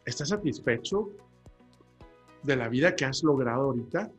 ¿Estás 0.04 0.28
satisfecho 0.28 1.08
de 2.44 2.54
la 2.54 2.68
vida 2.68 2.94
que 2.94 3.04
has 3.04 3.24
logrado 3.24 3.64
ahorita? 3.64 4.12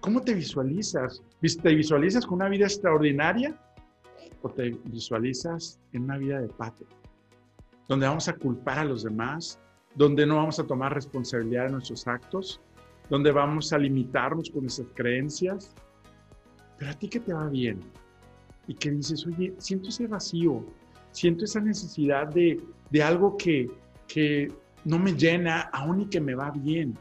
¿Cómo 0.00 0.22
te 0.22 0.32
visualizas? 0.32 1.22
¿Te 1.62 1.74
visualizas 1.74 2.24
con 2.24 2.36
una 2.36 2.48
vida 2.48 2.64
extraordinaria 2.64 3.60
o 4.40 4.48
te 4.48 4.70
visualizas 4.86 5.78
en 5.92 6.04
una 6.04 6.16
vida 6.16 6.40
de 6.40 6.48
pato? 6.48 6.86
donde 7.86 8.06
vamos 8.06 8.28
a 8.28 8.32
culpar 8.32 8.78
a 8.78 8.84
los 8.86 9.02
demás, 9.02 9.60
donde 9.94 10.24
no 10.24 10.36
vamos 10.36 10.58
a 10.58 10.66
tomar 10.66 10.94
responsabilidad 10.94 11.66
de 11.66 11.72
nuestros 11.72 12.06
actos, 12.06 12.62
donde 13.10 13.30
vamos 13.30 13.74
a 13.74 13.78
limitarnos 13.78 14.48
con 14.48 14.62
nuestras 14.62 14.88
creencias. 14.94 15.74
Pero 16.78 16.92
a 16.92 16.94
ti 16.94 17.10
que 17.10 17.20
te 17.20 17.34
va 17.34 17.50
bien, 17.50 17.78
y 18.68 18.74
que 18.74 18.90
dices, 18.90 19.26
oye, 19.26 19.54
siento 19.58 19.90
ese 19.90 20.06
vacío, 20.06 20.64
siento 21.16 21.46
esa 21.46 21.60
necesidad 21.60 22.28
de, 22.28 22.60
de 22.90 23.02
algo 23.02 23.38
que, 23.38 23.70
que 24.06 24.52
no 24.84 24.98
me 24.98 25.14
llena, 25.14 25.62
aún 25.72 26.02
y 26.02 26.06
que 26.06 26.20
me 26.20 26.34
va 26.34 26.50
bien. 26.50 26.94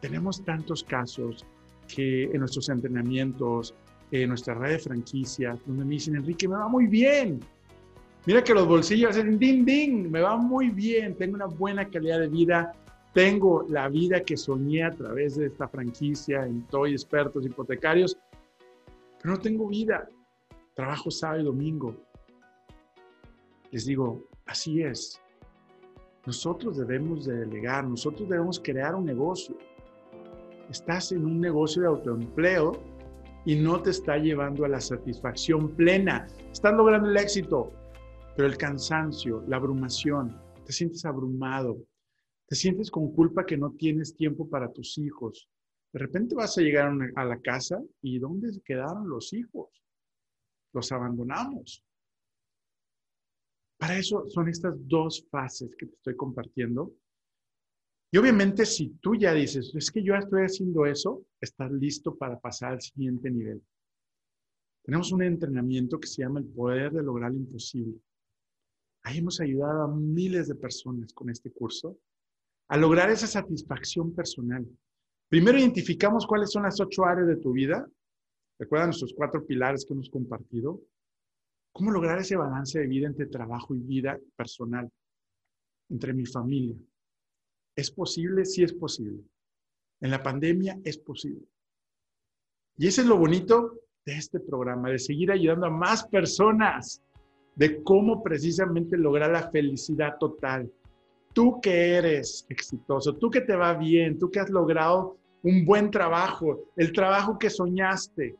Tenemos 0.00 0.42
tantos 0.42 0.82
casos 0.82 1.44
que 1.86 2.24
en 2.24 2.38
nuestros 2.40 2.70
entrenamientos, 2.70 3.74
en 4.10 4.30
nuestra 4.30 4.54
red 4.54 4.72
de 4.72 4.78
franquicias, 4.78 5.60
donde 5.66 5.84
me 5.84 5.90
dicen, 5.96 6.16
Enrique, 6.16 6.48
me 6.48 6.56
va 6.56 6.66
muy 6.66 6.86
bien. 6.86 7.40
Mira 8.24 8.42
que 8.42 8.54
los 8.54 8.66
bolsillos 8.66 9.10
hacen 9.10 9.38
ding, 9.38 9.66
ding, 9.66 10.10
me 10.10 10.22
va 10.22 10.36
muy 10.38 10.70
bien, 10.70 11.14
tengo 11.14 11.34
una 11.34 11.46
buena 11.46 11.86
calidad 11.90 12.20
de 12.20 12.28
vida, 12.28 12.72
tengo 13.12 13.66
la 13.68 13.88
vida 13.88 14.20
que 14.20 14.38
soñé 14.38 14.82
a 14.84 14.92
través 14.92 15.36
de 15.36 15.46
esta 15.46 15.68
franquicia 15.68 16.46
en 16.46 16.62
Toy 16.68 16.92
Expertos 16.92 17.44
Hipotecarios, 17.44 18.16
pero 19.20 19.34
no 19.34 19.40
tengo 19.40 19.68
vida. 19.68 20.08
Trabajo 20.78 21.10
sábado 21.10 21.40
y 21.40 21.44
domingo. 21.44 21.96
Les 23.72 23.84
digo, 23.84 24.28
así 24.46 24.80
es. 24.80 25.20
Nosotros 26.24 26.76
debemos 26.76 27.24
de 27.24 27.34
delegar, 27.38 27.84
nosotros 27.84 28.28
debemos 28.28 28.60
crear 28.60 28.94
un 28.94 29.04
negocio. 29.04 29.58
Estás 30.70 31.10
en 31.10 31.24
un 31.24 31.40
negocio 31.40 31.82
de 31.82 31.88
autoempleo 31.88 32.80
y 33.44 33.56
no 33.56 33.82
te 33.82 33.90
está 33.90 34.18
llevando 34.18 34.64
a 34.64 34.68
la 34.68 34.80
satisfacción 34.80 35.74
plena. 35.74 36.28
Estás 36.52 36.74
logrando 36.74 37.10
el 37.10 37.16
éxito, 37.16 37.72
pero 38.36 38.46
el 38.46 38.56
cansancio, 38.56 39.42
la 39.48 39.56
abrumación, 39.56 40.40
te 40.64 40.72
sientes 40.72 41.04
abrumado, 41.04 41.76
te 42.46 42.54
sientes 42.54 42.88
con 42.88 43.10
culpa 43.10 43.44
que 43.44 43.56
no 43.56 43.72
tienes 43.72 44.14
tiempo 44.14 44.48
para 44.48 44.72
tus 44.72 44.96
hijos. 44.96 45.48
De 45.92 45.98
repente 45.98 46.36
vas 46.36 46.56
a 46.56 46.60
llegar 46.60 46.96
a 47.16 47.24
la 47.24 47.40
casa 47.40 47.82
y 48.00 48.20
¿dónde 48.20 48.60
quedaron 48.64 49.08
los 49.08 49.32
hijos? 49.32 49.70
Los 50.72 50.92
abandonamos. 50.92 51.84
Para 53.78 53.98
eso 53.98 54.28
son 54.28 54.48
estas 54.48 54.74
dos 54.88 55.26
fases 55.30 55.74
que 55.76 55.86
te 55.86 55.94
estoy 55.94 56.16
compartiendo. 56.16 56.92
Y 58.10 58.18
obviamente 58.18 58.66
si 58.66 58.90
tú 59.00 59.14
ya 59.14 59.32
dices, 59.32 59.72
es 59.74 59.90
que 59.90 60.02
yo 60.02 60.14
estoy 60.14 60.42
haciendo 60.42 60.86
eso, 60.86 61.24
estás 61.40 61.70
listo 61.70 62.16
para 62.16 62.38
pasar 62.38 62.72
al 62.72 62.80
siguiente 62.80 63.30
nivel. 63.30 63.62
Tenemos 64.82 65.12
un 65.12 65.22
entrenamiento 65.22 66.00
que 66.00 66.08
se 66.08 66.22
llama 66.22 66.40
el 66.40 66.46
poder 66.46 66.92
de 66.92 67.02
lograr 67.02 67.30
lo 67.30 67.36
imposible. 67.36 68.00
Ahí 69.02 69.18
hemos 69.18 69.40
ayudado 69.40 69.82
a 69.82 69.94
miles 69.94 70.48
de 70.48 70.54
personas 70.54 71.12
con 71.12 71.30
este 71.30 71.50
curso 71.50 71.98
a 72.68 72.76
lograr 72.76 73.10
esa 73.10 73.26
satisfacción 73.26 74.14
personal. 74.14 74.66
Primero 75.28 75.58
identificamos 75.58 76.26
cuáles 76.26 76.50
son 76.50 76.62
las 76.62 76.80
ocho 76.80 77.04
áreas 77.04 77.28
de 77.28 77.36
tu 77.36 77.52
vida. 77.52 77.86
Recuerda 78.58 78.86
nuestros 78.86 79.14
cuatro 79.14 79.46
pilares 79.46 79.84
que 79.84 79.94
hemos 79.94 80.10
compartido. 80.10 80.80
¿Cómo 81.72 81.90
lograr 81.90 82.18
ese 82.18 82.36
balance 82.36 82.78
de 82.78 82.86
vida 82.86 83.06
entre 83.06 83.26
trabajo 83.26 83.74
y 83.74 83.80
vida 83.80 84.18
personal? 84.36 84.90
Entre 85.88 86.12
mi 86.12 86.26
familia. 86.26 86.76
¿Es 87.76 87.90
posible? 87.90 88.44
Sí 88.44 88.64
es 88.64 88.72
posible. 88.72 89.22
En 90.00 90.10
la 90.10 90.22
pandemia 90.22 90.78
es 90.84 90.98
posible. 90.98 91.46
Y 92.76 92.88
ese 92.88 93.02
es 93.02 93.06
lo 93.06 93.16
bonito 93.16 93.80
de 94.04 94.16
este 94.16 94.40
programa, 94.40 94.90
de 94.90 94.98
seguir 94.98 95.30
ayudando 95.30 95.66
a 95.66 95.70
más 95.70 96.06
personas, 96.06 97.02
de 97.54 97.82
cómo 97.82 98.22
precisamente 98.22 98.96
lograr 98.96 99.30
la 99.30 99.50
felicidad 99.50 100.16
total, 100.18 100.72
tú 101.32 101.60
que 101.60 101.94
eres 101.94 102.46
exitoso, 102.48 103.14
tú 103.14 103.30
que 103.30 103.40
te 103.40 103.54
va 103.54 103.74
bien, 103.74 104.18
tú 104.18 104.30
que 104.30 104.40
has 104.40 104.50
logrado 104.50 105.16
un 105.42 105.64
buen 105.64 105.90
trabajo, 105.90 106.64
el 106.76 106.92
trabajo 106.92 107.38
que 107.38 107.50
soñaste, 107.50 108.36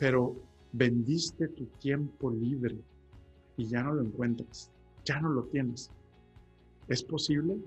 pero 0.00 0.34
vendiste 0.72 1.46
tu 1.48 1.66
tiempo 1.78 2.30
libre 2.30 2.74
y 3.58 3.66
ya 3.66 3.82
no 3.82 3.92
lo 3.92 4.00
encuentras, 4.00 4.70
ya 5.04 5.20
no 5.20 5.28
lo 5.28 5.42
tienes. 5.44 5.90
¿Es 6.88 7.04
posible? 7.04 7.58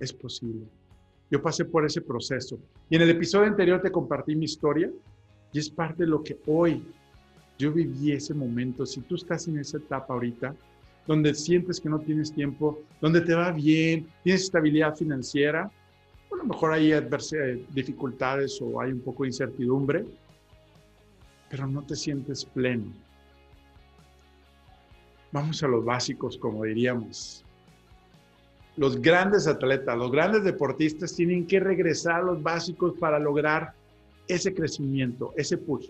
Es 0.00 0.12
posible. 0.12 0.66
Yo 1.30 1.40
pasé 1.40 1.64
por 1.64 1.86
ese 1.86 2.00
proceso 2.00 2.58
y 2.90 2.96
en 2.96 3.02
el 3.02 3.10
episodio 3.10 3.46
anterior 3.46 3.80
te 3.80 3.92
compartí 3.92 4.34
mi 4.34 4.46
historia 4.46 4.90
y 5.52 5.58
es 5.60 5.70
parte 5.70 6.02
de 6.02 6.10
lo 6.10 6.22
que 6.22 6.36
hoy 6.46 6.82
yo 7.58 7.72
viví 7.72 8.10
ese 8.10 8.34
momento. 8.34 8.84
Si 8.84 9.00
tú 9.02 9.14
estás 9.14 9.46
en 9.46 9.58
esa 9.58 9.78
etapa 9.78 10.14
ahorita, 10.14 10.56
donde 11.06 11.32
sientes 11.32 11.80
que 11.80 11.88
no 11.88 12.00
tienes 12.00 12.32
tiempo, 12.32 12.80
donde 13.00 13.20
te 13.20 13.34
va 13.34 13.52
bien, 13.52 14.08
tienes 14.24 14.42
estabilidad 14.42 14.96
financiera, 14.96 15.70
a 16.32 16.36
lo 16.36 16.44
mejor 16.44 16.72
hay 16.72 16.92
eh, 16.92 17.64
dificultades 17.70 18.60
o 18.60 18.80
hay 18.80 18.90
un 18.92 19.00
poco 19.00 19.22
de 19.22 19.28
incertidumbre, 19.28 20.04
pero 21.50 21.66
no 21.66 21.82
te 21.82 21.96
sientes 21.96 22.44
pleno. 22.44 22.92
Vamos 25.32 25.62
a 25.62 25.68
los 25.68 25.84
básicos, 25.84 26.38
como 26.38 26.64
diríamos. 26.64 27.44
Los 28.76 29.00
grandes 29.00 29.46
atletas, 29.46 29.98
los 29.98 30.10
grandes 30.10 30.44
deportistas 30.44 31.14
tienen 31.14 31.46
que 31.46 31.60
regresar 31.60 32.20
a 32.20 32.22
los 32.22 32.42
básicos 32.42 32.94
para 32.98 33.18
lograr 33.18 33.72
ese 34.28 34.54
crecimiento, 34.54 35.32
ese 35.36 35.58
push. 35.58 35.88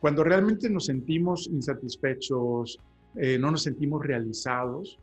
Cuando 0.00 0.22
realmente 0.22 0.68
nos 0.70 0.86
sentimos 0.86 1.46
insatisfechos, 1.46 2.78
eh, 3.16 3.38
no 3.38 3.50
nos 3.50 3.62
sentimos 3.62 4.04
realizados, 4.04 4.98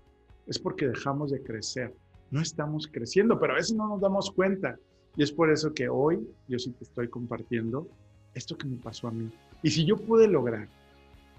es 0.47 0.59
porque 0.59 0.87
dejamos 0.87 1.31
de 1.31 1.41
crecer. 1.41 1.93
No 2.31 2.41
estamos 2.41 2.87
creciendo, 2.87 3.39
pero 3.39 3.53
a 3.53 3.55
veces 3.57 3.75
no 3.75 3.87
nos 3.87 3.99
damos 3.99 4.31
cuenta. 4.31 4.77
Y 5.17 5.23
es 5.23 5.31
por 5.31 5.51
eso 5.51 5.73
que 5.73 5.89
hoy 5.89 6.25
yo 6.47 6.59
sí 6.59 6.71
te 6.71 6.83
estoy 6.83 7.07
compartiendo 7.07 7.87
esto 8.33 8.57
que 8.57 8.67
me 8.67 8.77
pasó 8.77 9.07
a 9.07 9.11
mí. 9.11 9.31
Y 9.61 9.71
si 9.71 9.85
yo 9.85 9.97
pude 9.97 10.27
lograr, 10.27 10.67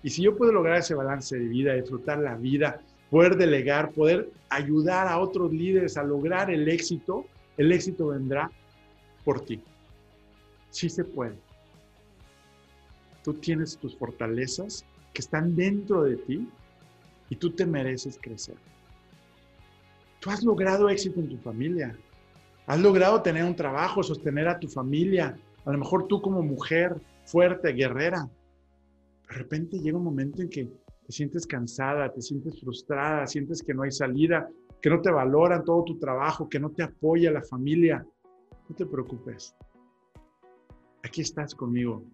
y 0.03 0.11
si 0.11 0.23
yo 0.23 0.37
puedo 0.37 0.53
lograr 0.53 0.79
ese 0.79 0.95
balance 0.95 1.37
de 1.37 1.49
vida, 1.49 1.75
disfrutar 1.75 2.19
la 2.19 2.37
vida, 2.37 2.81
poder 3.11 3.37
delegar, 3.37 3.93
poder 3.93 4.31
ayudar 4.49 5.09
a 5.09 5.19
otros 5.19 5.53
líderes 5.53 5.97
a 5.97 6.05
lograr 6.05 6.51
el 6.51 6.69
éxito, 6.69 7.27
el 7.57 7.73
éxito 7.73 8.09
vendrá 8.09 8.51
por 9.25 9.41
ti. 9.41 9.61
Sí 10.71 10.89
se 10.89 11.05
puede. 11.05 11.35
Tú 13.25 13.35
tienes 13.35 13.77
tus 13.79 13.97
fortalezas 13.97 14.85
que 15.13 15.23
están 15.23 15.57
dentro 15.57 16.05
de 16.05 16.17
ti 16.17 16.49
y 17.31 17.37
tú 17.37 17.51
te 17.51 17.67
mereces 17.67 18.19
crecer. 18.21 18.57
Tú 20.21 20.31
has 20.31 20.45
logrado 20.45 20.89
éxito 20.89 21.21
en 21.21 21.29
tu 21.29 21.39
familia. 21.39 21.97
Has 22.67 22.81
logrado 22.81 23.23
tener 23.23 23.45
un 23.45 23.57
trabajo, 23.57 24.03
sostener 24.03 24.49
a 24.49 24.59
tu 24.59 24.69
familia. 24.69 25.37
A 25.65 25.73
lo 25.73 25.79
mejor 25.79 26.07
tú 26.07 26.21
como 26.21 26.43
mujer 26.43 26.97
fuerte, 27.27 27.73
guerrera. 27.73 28.29
De 29.29 29.35
repente 29.35 29.79
llega 29.79 29.99
un 29.99 30.05
momento 30.05 30.43
en 30.43 30.49
que 30.49 30.65
te 30.65 31.12
sientes 31.12 31.47
cansada, 31.47 32.12
te 32.12 32.23
sientes 32.23 32.61
frustrada, 32.61 33.27
sientes 33.27 33.62
que 33.62 33.75
no 33.75 33.83
hay 33.83 33.93
salida, 33.93 34.49
que 34.81 34.91
no 34.91 35.01
te 35.01 35.11
valoran 35.11 35.65
todo 35.65 35.85
tu 35.85 35.99
trabajo, 35.99 36.49
que 36.49 36.61
no 36.61 36.71
te 36.71 36.83
apoya 36.83 37.31
la 37.31 37.43
familia. 37.43 38.05
No 38.69 38.75
te 38.75 38.87
preocupes. 38.87 39.55
Aquí 41.05 41.21
estás 41.21 41.55
conmigo. 41.55 42.05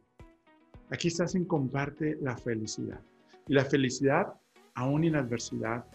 Aquí 0.90 1.08
estás 1.08 1.34
en 1.34 1.46
comparte 1.46 2.18
la 2.20 2.36
felicidad. 2.36 3.00
Y 3.48 3.54
la 3.54 3.64
felicidad, 3.64 4.34
aún 4.74 5.04
en 5.04 5.16
adversidad, 5.16 5.86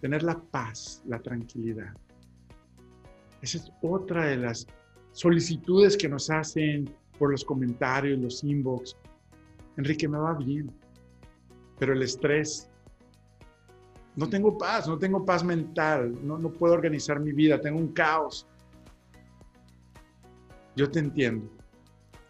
tener 0.00 0.22
la 0.22 0.40
paz, 0.50 1.02
la 1.06 1.20
tranquilidad. 1.20 1.94
Esa 3.42 3.58
es 3.58 3.72
otra 3.82 4.26
de 4.26 4.36
las 4.36 4.66
solicitudes 5.12 5.96
que 5.96 6.08
nos 6.08 6.30
hacen 6.30 6.92
por 7.20 7.30
los 7.30 7.44
comentarios, 7.44 8.18
los 8.18 8.42
inbox. 8.42 8.96
Enrique, 9.76 10.08
me 10.08 10.16
va 10.16 10.32
bien, 10.32 10.72
pero 11.78 11.92
el 11.92 12.00
estrés, 12.00 12.70
no 14.16 14.26
tengo 14.26 14.56
paz, 14.56 14.88
no 14.88 14.98
tengo 14.98 15.22
paz 15.22 15.44
mental, 15.44 16.18
no, 16.26 16.38
no 16.38 16.50
puedo 16.50 16.72
organizar 16.72 17.20
mi 17.20 17.32
vida, 17.32 17.60
tengo 17.60 17.78
un 17.78 17.92
caos. 17.92 18.46
Yo 20.74 20.90
te 20.90 21.00
entiendo. 21.00 21.46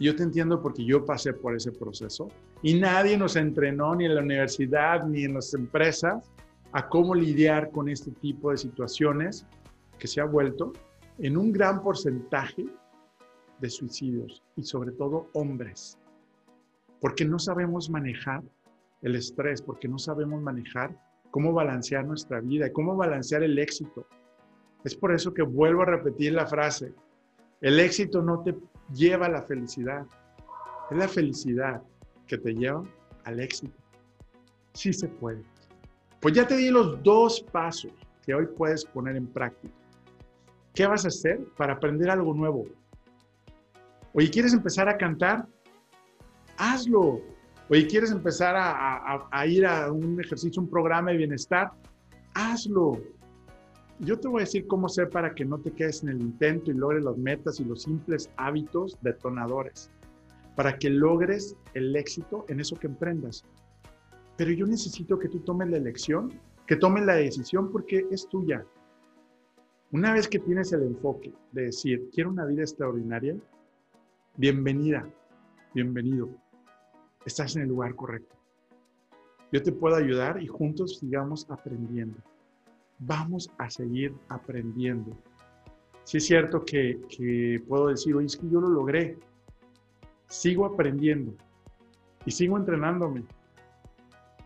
Yo 0.00 0.16
te 0.16 0.24
entiendo 0.24 0.60
porque 0.60 0.84
yo 0.84 1.04
pasé 1.04 1.34
por 1.34 1.54
ese 1.54 1.70
proceso 1.70 2.26
y 2.60 2.74
nadie 2.74 3.16
nos 3.16 3.36
entrenó 3.36 3.94
ni 3.94 4.06
en 4.06 4.16
la 4.16 4.22
universidad 4.22 5.06
ni 5.06 5.22
en 5.22 5.34
las 5.34 5.54
empresas 5.54 6.32
a 6.72 6.88
cómo 6.88 7.14
lidiar 7.14 7.70
con 7.70 7.88
este 7.88 8.10
tipo 8.10 8.50
de 8.50 8.56
situaciones 8.56 9.46
que 10.00 10.08
se 10.08 10.20
ha 10.20 10.24
vuelto 10.24 10.72
en 11.18 11.36
un 11.36 11.52
gran 11.52 11.80
porcentaje 11.80 12.66
de 13.60 13.70
suicidios 13.70 14.42
y 14.56 14.64
sobre 14.64 14.92
todo 14.92 15.28
hombres, 15.34 15.98
porque 17.00 17.24
no 17.24 17.38
sabemos 17.38 17.90
manejar 17.90 18.42
el 19.02 19.14
estrés, 19.14 19.62
porque 19.62 19.88
no 19.88 19.98
sabemos 19.98 20.42
manejar 20.42 20.96
cómo 21.30 21.52
balancear 21.52 22.04
nuestra 22.04 22.40
vida 22.40 22.66
y 22.66 22.72
cómo 22.72 22.96
balancear 22.96 23.42
el 23.42 23.58
éxito. 23.58 24.06
Es 24.84 24.94
por 24.94 25.12
eso 25.14 25.32
que 25.32 25.42
vuelvo 25.42 25.82
a 25.82 25.86
repetir 25.86 26.32
la 26.32 26.46
frase, 26.46 26.92
el 27.60 27.78
éxito 27.78 28.22
no 28.22 28.42
te 28.42 28.56
lleva 28.94 29.26
a 29.26 29.30
la 29.30 29.42
felicidad. 29.42 30.06
Es 30.90 30.96
la 30.96 31.08
felicidad 31.08 31.82
que 32.26 32.38
te 32.38 32.54
lleva 32.54 32.82
al 33.24 33.40
éxito. 33.40 33.74
Sí 34.72 34.92
se 34.92 35.08
puede. 35.08 35.42
Pues 36.20 36.34
ya 36.34 36.46
te 36.46 36.56
di 36.56 36.70
los 36.70 37.02
dos 37.02 37.40
pasos 37.52 37.92
que 38.24 38.34
hoy 38.34 38.46
puedes 38.46 38.84
poner 38.84 39.16
en 39.16 39.26
práctica. 39.26 39.74
¿Qué 40.74 40.86
vas 40.86 41.04
a 41.04 41.08
hacer 41.08 41.40
para 41.56 41.74
aprender 41.74 42.08
algo 42.10 42.32
nuevo? 42.32 42.64
Oye, 44.12 44.30
¿quieres 44.30 44.52
empezar 44.52 44.88
a 44.88 44.96
cantar? 44.96 45.46
hazlo. 46.60 47.20
Oye, 47.70 47.86
¿quieres 47.86 48.10
empezar 48.10 48.54
a, 48.56 49.46
ir 49.46 49.64
a 49.64 49.90
un 49.90 50.20
ejercicio, 50.20 50.60
un 50.60 50.68
programa 50.68 51.10
de 51.10 51.18
bienestar? 51.18 51.72
Hazlo. 52.34 53.00
Yo 54.00 54.18
te 54.18 54.28
voy 54.28 54.42
a 54.42 54.44
decir 54.44 54.66
cómo 54.66 54.86
hacer 54.86 55.08
para 55.10 55.34
que 55.34 55.44
no 55.44 55.58
te 55.58 55.72
quedes 55.72 56.02
en 56.02 56.10
el 56.10 56.20
intento 56.20 56.70
y 56.70 56.74
logres 56.74 57.04
las 57.04 57.16
metas 57.16 57.60
y 57.60 57.64
los 57.64 57.82
simples 57.82 58.30
hábitos 58.36 58.98
detonadores, 59.02 59.90
para 60.56 60.78
que 60.78 60.90
logres 60.90 61.56
el 61.74 61.94
éxito 61.96 62.44
en 62.48 62.60
eso 62.60 62.76
que 62.76 62.86
emprendas. 62.88 63.44
Pero 64.36 64.52
yo 64.52 64.66
necesito 64.66 65.18
que 65.18 65.28
tú 65.28 65.40
tomes 65.40 65.68
la 65.68 65.76
elección, 65.76 66.32
que 66.66 66.76
tomes 66.76 67.04
la 67.04 67.14
decisión 67.14 67.70
porque 67.70 68.06
es 68.10 68.26
tuya. 68.28 68.64
Una 69.92 70.12
vez 70.12 70.28
que 70.28 70.38
tienes 70.38 70.72
el 70.72 70.82
enfoque 70.82 71.32
de 71.52 71.64
decir, 71.64 72.08
quiero 72.12 72.30
una 72.30 72.46
vida 72.46 72.62
extraordinaria, 72.62 73.36
bienvenida, 74.40 75.06
bienvenido. 75.74 76.30
Estás 77.26 77.56
en 77.56 77.62
el 77.64 77.68
lugar 77.68 77.94
correcto. 77.94 78.34
Yo 79.52 79.62
te 79.62 79.70
puedo 79.70 79.96
ayudar 79.96 80.42
y 80.42 80.46
juntos 80.46 80.98
sigamos 80.98 81.46
aprendiendo. 81.50 82.16
Vamos 83.00 83.50
a 83.58 83.68
seguir 83.68 84.14
aprendiendo. 84.30 85.14
Sí 86.04 86.16
es 86.16 86.26
cierto 86.26 86.64
que, 86.64 87.62
puedo 87.68 87.88
decir, 87.88 88.16
oye, 88.16 88.28
es 88.28 88.36
que 88.38 88.48
yo 88.48 88.62
lo 88.62 88.70
logré. 88.70 89.18
Sigo 90.28 90.64
aprendiendo 90.64 91.34
y 92.24 92.30
sigo 92.30 92.56
entrenándome. 92.56 93.24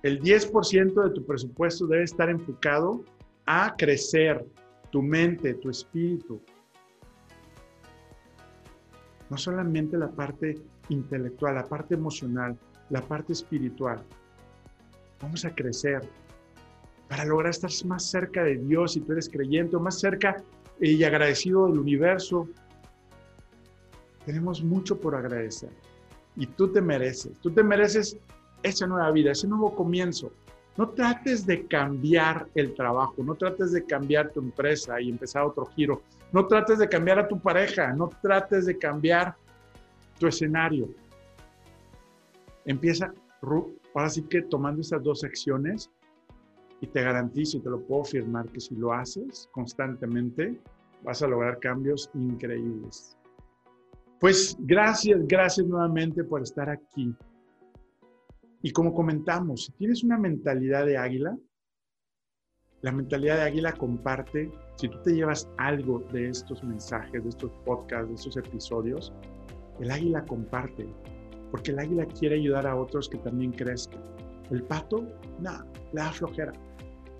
El 0.03 0.21
10% 0.21 1.05
de 1.05 1.11
tu 1.11 1.25
presupuesto 1.25 1.87
debe 1.87 2.03
estar 2.03 2.29
enfocado 2.29 3.05
a 3.47 3.77
crecer 3.79 4.45
tu 4.91 5.03
mente, 5.03 5.55
tu 5.55 5.71
espíritu, 5.71 6.41
no 9.35 9.39
solamente 9.39 9.99
la 9.99 10.13
parte 10.13 10.55
intelectual, 10.91 11.57
la 11.57 11.65
parte 11.65 11.95
emocional, 11.95 12.57
la 12.91 13.03
parte 13.03 13.33
espiritual. 13.33 14.01
Vamos 15.21 15.45
a 15.45 15.53
crecer 15.53 16.09
para 17.09 17.25
lograr 17.25 17.51
estar 17.51 17.73
más 17.85 18.05
cerca 18.05 18.45
de 18.45 18.59
Dios 18.59 18.93
si 18.93 19.01
tú 19.01 19.11
eres 19.11 19.29
creyente 19.29 19.75
o 19.75 19.81
más 19.81 19.99
cerca 19.99 20.37
y 20.81 21.03
agradecido 21.03 21.67
del 21.67 21.81
universo. 21.81 22.49
Tenemos 24.25 24.63
mucho 24.63 25.01
por 25.01 25.17
agradecer 25.17 25.71
y 26.37 26.47
tú 26.47 26.69
te 26.69 26.81
mereces, 26.81 27.37
tú 27.41 27.51
te 27.51 27.65
mereces 27.65 28.17
esa 28.63 28.87
nueva 28.87 29.11
vida, 29.11 29.33
ese 29.33 29.49
nuevo 29.49 29.75
comienzo. 29.75 30.31
No 30.77 30.89
trates 30.91 31.47
de 31.47 31.67
cambiar 31.67 32.49
el 32.55 32.75
trabajo, 32.75 33.23
no 33.23 33.35
trates 33.35 33.73
de 33.73 33.85
cambiar 33.85 34.31
tu 34.33 34.41
empresa 34.41 35.01
y 35.01 35.09
empezar 35.09 35.45
otro 35.45 35.67
giro. 35.67 36.03
No 36.33 36.47
trates 36.47 36.79
de 36.79 36.89
cambiar 36.89 37.19
a 37.19 37.29
tu 37.29 37.39
pareja, 37.39 37.93
no 37.93 38.11
trates 38.21 38.67
de 38.67 38.77
cambiar 38.77 39.37
tu 40.19 40.27
escenario. 40.27 40.89
Empieza, 42.65 43.13
ahora 43.95 44.11
sí 44.11 44.23
que 44.23 44.43
tomando 44.43 44.81
estas 44.81 45.03
dos 45.03 45.23
acciones, 45.23 45.91
y 46.85 46.87
te 46.87 47.03
garantizo 47.03 47.57
y 47.57 47.61
te 47.61 47.71
lo 47.71 47.81
puedo 47.81 48.03
afirmar 48.03 48.47
que 48.49 48.61
si 48.61 48.75
lo 48.75 48.93
haces 48.93 49.49
constantemente, 49.53 50.61
vas 51.03 51.23
a 51.23 51.29
lograr 51.29 51.59
cambios 51.59 52.11
increíbles. 52.15 53.17
Pues 54.21 54.55
gracias, 54.61 55.21
gracias 55.27 55.67
nuevamente 55.67 56.23
por 56.25 56.43
estar 56.43 56.69
aquí. 56.69 57.15
Y 58.65 58.71
como 58.71 58.95
comentamos, 58.95 59.67
si 59.67 59.73
tienes 59.73 60.03
una 60.05 60.17
mentalidad 60.17 60.87
de 60.87 60.97
águila, 60.97 61.37
la 62.81 62.93
mentalidad 62.93 63.37
de 63.37 63.43
águila 63.43 63.73
comparte, 63.73 64.51
si 64.77 64.89
tú 64.89 65.03
te 65.03 65.15
llevas 65.15 65.51
algo 65.59 65.99
de 66.15 66.31
estos 66.31 66.65
mensajes, 66.65 67.23
de 67.23 67.29
estos 67.29 67.53
podcasts, 67.67 68.09
de 68.09 68.15
estos 68.15 68.39
episodios, 68.39 69.13
el 69.81 69.91
águila 69.91 70.25
comparte, 70.25 70.89
porque 71.51 71.73
el 71.73 71.79
águila 71.79 72.07
quiere 72.07 72.37
ayudar 72.37 72.67
a 72.67 72.75
otros 72.75 73.07
que 73.07 73.19
también 73.19 73.53
crezcan. 73.53 74.01
El 74.51 74.63
pato, 74.63 75.07
nada, 75.41 75.67
le 75.93 76.01
da 76.01 76.11
flojera. 76.13 76.53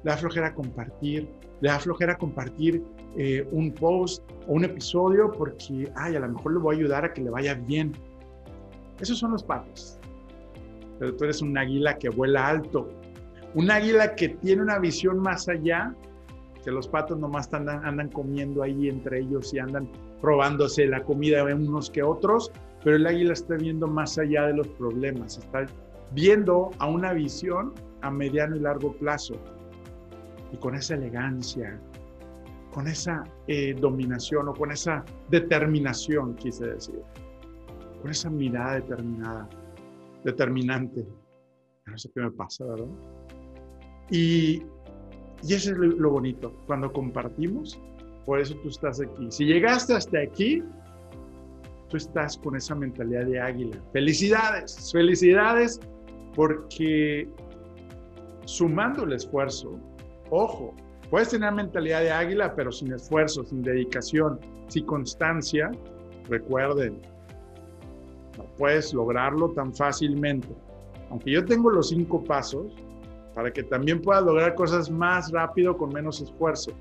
Le 0.03 0.11
da 0.13 0.17
flojera 0.17 0.55
compartir, 0.55 1.29
le 1.61 1.69
da 1.69 1.79
flojera 1.79 2.17
compartir 2.17 2.83
eh, 3.19 3.47
un 3.53 3.71
post 3.75 4.25
o 4.49 4.55
un 4.55 4.65
episodio 4.65 5.31
porque, 5.31 5.93
ay, 5.95 6.17
a 6.17 6.21
lo 6.21 6.29
mejor 6.31 6.55
le 6.55 6.59
voy 6.61 6.77
a 6.77 6.79
ayudar 6.79 7.05
a 7.05 7.13
que 7.13 7.21
le 7.21 7.29
vaya 7.29 7.53
bien. 7.53 7.93
Esos 8.99 9.19
son 9.19 9.33
los 9.33 9.45
patos 9.45 10.01
pero 10.99 11.15
tú 11.15 11.25
eres 11.25 11.43
un 11.43 11.57
águila 11.57 11.99
que 11.99 12.09
vuela 12.09 12.49
alto. 12.49 12.89
Un 13.55 13.71
águila 13.71 14.15
que 14.15 14.31
tiene 14.31 14.63
una 14.63 14.79
visión 14.79 15.19
más 15.21 15.49
allá, 15.49 15.95
que 16.65 16.71
los 16.71 16.89
patos 16.89 17.19
nomás 17.19 17.53
andan, 17.53 17.85
andan 17.85 18.09
comiendo 18.09 18.63
ahí 18.63 18.89
entre 18.89 19.21
ellos 19.21 19.53
y 19.53 19.59
andan 19.59 19.89
robándose 20.23 20.87
la 20.87 21.03
comida 21.05 21.45
de 21.45 21.55
unos 21.55 21.91
que 21.91 22.03
otros, 22.03 22.51
pero 22.83 22.97
el 22.97 23.07
águila 23.07 23.35
está 23.35 23.55
viendo 23.57 23.87
más 23.87 24.19
allá 24.19 24.47
de 24.47 24.55
los 24.55 24.69
problemas, 24.69 25.39
está 25.39 25.67
viendo 26.13 26.71
a 26.79 26.87
una 26.87 27.13
visión 27.13 27.75
a 28.01 28.11
mediano 28.11 28.57
y 28.57 28.61
largo 28.61 28.93
plazo. 28.95 29.35
Y 30.53 30.57
con 30.57 30.75
esa 30.75 30.95
elegancia, 30.95 31.79
con 32.73 32.89
esa 32.89 33.25
eh, 33.47 33.75
dominación 33.79 34.49
o 34.49 34.53
con 34.53 34.73
esa 34.73 35.05
determinación, 35.31 36.35
quise 36.35 36.67
decir, 36.67 37.01
con 38.03 38.11
esa 38.11 38.31
mirada 38.31 38.75
determinada, 38.75 39.49
determinante. 40.25 41.07
No 41.87 41.99
sé 41.99 42.11
qué 42.15 42.23
me 42.23 42.31
pasa, 42.31 42.65
¿verdad? 42.65 42.89
Y, 44.11 44.63
y 45.43 45.55
eso 45.55 45.71
es 45.73 45.77
lo, 45.77 46.11
bonito, 46.11 46.53
cuando 46.67 46.93
compartimos, 46.93 47.81
por 48.25 48.41
eso 48.41 48.55
tú 48.63 48.69
estás 48.69 49.01
aquí. 49.01 49.31
Si 49.31 49.45
llegaste 49.45 49.95
hasta 49.95 50.21
aquí, 50.21 50.63
tú 51.89 51.97
estás 51.97 52.39
con 52.39 52.57
esa 52.57 52.75
mentalidad 52.75 53.27
de 53.27 53.41
águila. 53.41 53.79
Felicidades, 53.93 54.91
felicidades, 54.93 55.81
porque 56.35 57.29
sumando 58.47 59.05
el 59.05 59.13
esfuerzo, 59.13 59.79
ojo, 60.31 60.75
puedes 61.11 61.29
tener 61.29 61.53
mentalidad 61.53 62.01
de 62.01 62.11
águila, 62.11 62.55
pero 62.55 62.73
sin 62.73 62.93
esfuerzo, 62.93 63.45
sin 63.45 63.63
dedicación, 63.63 64.41
sin 64.69 64.87
constancia, 64.87 65.71
recuerden, 66.29 67.01
puedes 68.59 68.93
lograrlo 68.93 69.51
tan 69.51 69.75
fácilmente. 69.75 70.49
Aunque 71.11 71.31
yo 71.31 71.45
tengo 71.45 71.71
los 71.71 71.89
cinco 71.89 72.23
pasos 72.25 72.75
para 73.35 73.53
que 73.53 73.63
también 73.63 74.01
puedas 74.01 74.25
lograr 74.25 74.55
cosas 74.55 74.91
más 74.91 75.31
rápido 75.33 75.77
con 75.77 75.93
menos 75.93 76.21
esfuerzo. 76.21 76.73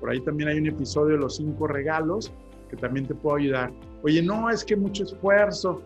Por 0.00 0.10
ahí 0.10 0.20
también 0.20 0.48
hay 0.48 0.58
un 0.58 0.66
episodio 0.66 1.14
de 1.14 1.20
los 1.20 1.36
cinco 1.36 1.66
regalos 1.66 2.32
que 2.68 2.76
también 2.76 3.06
te 3.06 3.14
puedo 3.14 3.36
ayudar. 3.36 3.72
Oye, 4.02 4.22
no, 4.22 4.50
es 4.50 4.64
que 4.64 4.76
mucho 4.76 5.04
esfuerzo. 5.04 5.82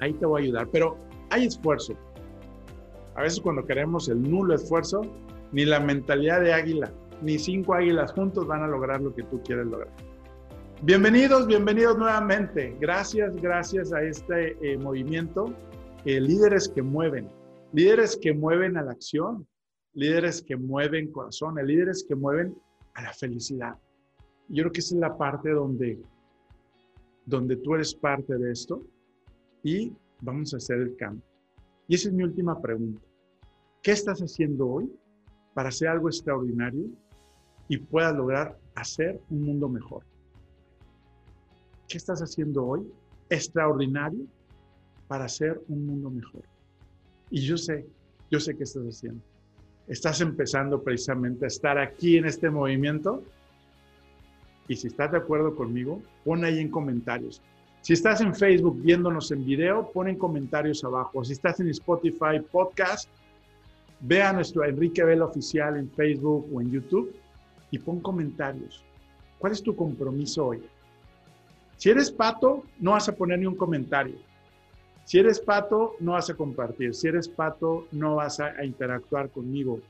Ahí 0.00 0.12
te 0.14 0.26
voy 0.26 0.42
a 0.42 0.44
ayudar, 0.44 0.68
pero 0.72 0.96
hay 1.30 1.46
esfuerzo. 1.46 1.94
A 3.14 3.22
veces 3.22 3.40
cuando 3.40 3.64
queremos 3.64 4.08
el 4.08 4.22
nulo 4.22 4.54
esfuerzo, 4.54 5.02
ni 5.52 5.64
la 5.64 5.80
mentalidad 5.80 6.40
de 6.40 6.52
águila, 6.52 6.92
ni 7.22 7.38
cinco 7.38 7.74
águilas 7.74 8.12
juntos 8.12 8.46
van 8.46 8.62
a 8.62 8.66
lograr 8.66 9.00
lo 9.00 9.14
que 9.14 9.22
tú 9.24 9.42
quieres 9.42 9.66
lograr. 9.66 9.92
Bienvenidos, 10.82 11.46
bienvenidos 11.46 11.98
nuevamente. 11.98 12.74
Gracias, 12.80 13.36
gracias 13.36 13.92
a 13.92 14.02
este 14.02 14.56
eh, 14.62 14.78
movimiento. 14.78 15.54
Eh, 16.06 16.18
líderes 16.18 16.70
que 16.70 16.80
mueven, 16.80 17.28
líderes 17.74 18.16
que 18.16 18.32
mueven 18.32 18.78
a 18.78 18.82
la 18.84 18.92
acción, 18.92 19.46
líderes 19.92 20.40
que 20.40 20.56
mueven 20.56 21.12
corazones, 21.12 21.66
líderes 21.66 22.02
que 22.08 22.14
mueven 22.14 22.56
a 22.94 23.02
la 23.02 23.12
felicidad. 23.12 23.76
Yo 24.48 24.62
creo 24.62 24.72
que 24.72 24.80
esa 24.80 24.94
es 24.94 25.00
la 25.02 25.18
parte 25.18 25.50
donde, 25.50 26.00
donde 27.26 27.56
tú 27.56 27.74
eres 27.74 27.94
parte 27.94 28.38
de 28.38 28.50
esto 28.50 28.82
y 29.62 29.92
vamos 30.22 30.54
a 30.54 30.56
hacer 30.56 30.78
el 30.78 30.96
cambio. 30.96 31.22
Y 31.88 31.96
esa 31.96 32.08
es 32.08 32.14
mi 32.14 32.22
última 32.22 32.58
pregunta. 32.58 33.02
¿Qué 33.82 33.92
estás 33.92 34.20
haciendo 34.20 34.66
hoy 34.66 34.90
para 35.52 35.68
hacer 35.68 35.88
algo 35.88 36.08
extraordinario 36.08 36.86
y 37.68 37.76
puedas 37.76 38.16
lograr 38.16 38.58
hacer 38.74 39.20
un 39.28 39.42
mundo 39.42 39.68
mejor? 39.68 40.09
¿Qué 41.90 41.98
estás 41.98 42.22
haciendo 42.22 42.64
hoy 42.64 42.88
extraordinario 43.30 44.24
para 45.08 45.24
hacer 45.24 45.60
un 45.66 45.86
mundo 45.86 46.08
mejor? 46.08 46.42
Y 47.30 47.40
yo 47.40 47.56
sé, 47.56 47.84
yo 48.30 48.38
sé 48.38 48.56
qué 48.56 48.62
estás 48.62 48.84
haciendo. 48.84 49.20
Estás 49.88 50.20
empezando 50.20 50.80
precisamente 50.80 51.46
a 51.46 51.48
estar 51.48 51.78
aquí 51.78 52.16
en 52.16 52.26
este 52.26 52.48
movimiento. 52.48 53.24
Y 54.68 54.76
si 54.76 54.86
estás 54.86 55.10
de 55.10 55.18
acuerdo 55.18 55.56
conmigo, 55.56 56.00
pon 56.24 56.44
ahí 56.44 56.60
en 56.60 56.70
comentarios. 56.70 57.42
Si 57.80 57.94
estás 57.94 58.20
en 58.20 58.36
Facebook 58.36 58.80
viéndonos 58.80 59.32
en 59.32 59.44
video, 59.44 59.90
pon 59.90 60.06
en 60.06 60.16
comentarios 60.16 60.84
abajo. 60.84 61.24
Si 61.24 61.32
estás 61.32 61.58
en 61.58 61.70
Spotify 61.70 62.38
Podcast, 62.52 63.10
ve 63.98 64.22
a 64.22 64.32
nuestro 64.32 64.64
Enrique 64.64 65.02
Vela 65.02 65.24
Oficial 65.24 65.76
en 65.76 65.90
Facebook 65.90 66.48
o 66.54 66.60
en 66.60 66.70
YouTube 66.70 67.12
y 67.72 67.80
pon 67.80 67.98
comentarios. 67.98 68.84
¿Cuál 69.40 69.54
es 69.54 69.62
tu 69.62 69.74
compromiso 69.74 70.46
hoy? 70.46 70.62
Si 71.80 71.88
eres 71.88 72.10
pato, 72.10 72.64
no 72.78 72.90
vas 72.90 73.08
a 73.08 73.16
poner 73.16 73.38
ni 73.38 73.46
un 73.46 73.56
comentario. 73.56 74.18
Si 75.06 75.18
eres 75.18 75.40
pato, 75.40 75.96
no 75.98 76.12
vas 76.12 76.28
a 76.28 76.34
compartir. 76.34 76.94
Si 76.94 77.08
eres 77.08 77.26
pato, 77.26 77.86
no 77.90 78.16
vas 78.16 78.38
a, 78.38 78.62
interactuar 78.62 79.30
conmigo. 79.30 79.80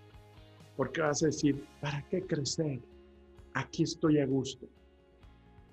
Porque 0.77 1.01
vas 1.01 1.21
a 1.25 1.27
decir, 1.27 1.67
¿para 1.81 2.01
qué 2.03 2.23
crecer? 2.23 2.79
Aquí 3.55 3.83
estoy 3.83 4.21
a 4.21 4.27
gusto. 4.27 4.69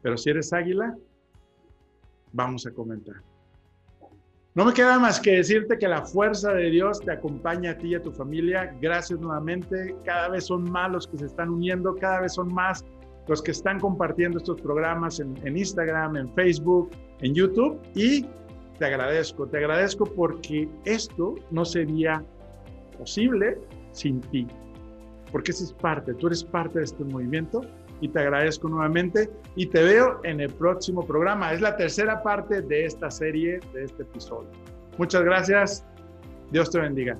Pero 0.02 0.18
si 0.18 0.32
eres 0.32 0.52
águila, 0.54 0.98
vamos 2.34 2.66
a 2.66 2.72
comentar. 2.72 3.18
No 4.56 4.66
me 4.66 4.74
queda 4.74 4.98
más 4.98 5.20
que 5.20 5.36
decirte 5.36 5.78
que 5.78 5.88
la 5.88 6.02
fuerza 6.02 6.52
de 6.52 6.72
Dios 6.72 7.00
te 7.00 7.12
acompaña 7.12 7.74
a 7.74 7.78
ti 7.78 7.90
y 7.90 7.96
a 7.96 8.02
tu 8.02 8.12
familia. 8.12 8.76
Gracias 8.82 9.20
nuevamente. 9.20 9.96
Cada 10.04 10.30
vez 10.30 10.46
son 10.46 10.64
más 10.64 10.92
los 10.92 11.06
que 11.06 11.20
se 11.20 11.28
están 11.28 11.52
uniendo, 11.52 11.94
cada 11.94 12.22
vez 12.22 12.34
son 12.34 12.52
más 12.52 12.84
los 13.28 13.42
que 13.42 13.52
están 13.52 13.80
compartiendo 13.80 14.38
estos 14.38 14.62
programas 14.62 15.20
en, 15.20 15.58
Instagram, 15.58 16.18
en 16.18 16.34
Facebook, 16.34 16.92
en 17.22 17.34
YouTube. 17.34 17.80
Y 17.96 18.26
te 18.80 18.86
agradezco, 18.86 19.48
te 19.48 19.58
agradezco 19.58 20.06
porque 20.06 20.70
esto 20.86 21.36
no 21.52 21.66
sería 21.66 22.24
posible 22.98 23.58
sin 23.92 24.22
ti. 24.22 24.48
Porque 25.32 25.52
esa 25.52 25.66
es 25.66 25.74
parte, 25.74 26.14
tú 26.14 26.28
eres 26.28 26.44
parte 26.44 26.80
de 26.80 26.86
este 26.86 27.04
movimiento 27.04 27.62
y 28.00 28.08
te 28.08 28.20
agradezco 28.20 28.70
nuevamente 28.70 29.30
y 29.56 29.66
te 29.66 29.84
veo 29.84 30.22
en 30.24 30.40
el 30.40 30.54
próximo 30.54 31.06
programa. 31.06 31.52
Es 31.54 31.62
la 31.62 31.76
tercera 31.76 32.22
parte 32.24 32.62
de 32.62 32.86
esta 32.86 33.12
serie, 33.12 33.60
de 33.74 33.84
este 33.84 34.04
episodio. 34.04 34.50
Muchas 34.98 35.24
gracias. 35.24 35.86
Dios 36.52 36.72
te 36.72 36.80
bendiga. 36.80 37.20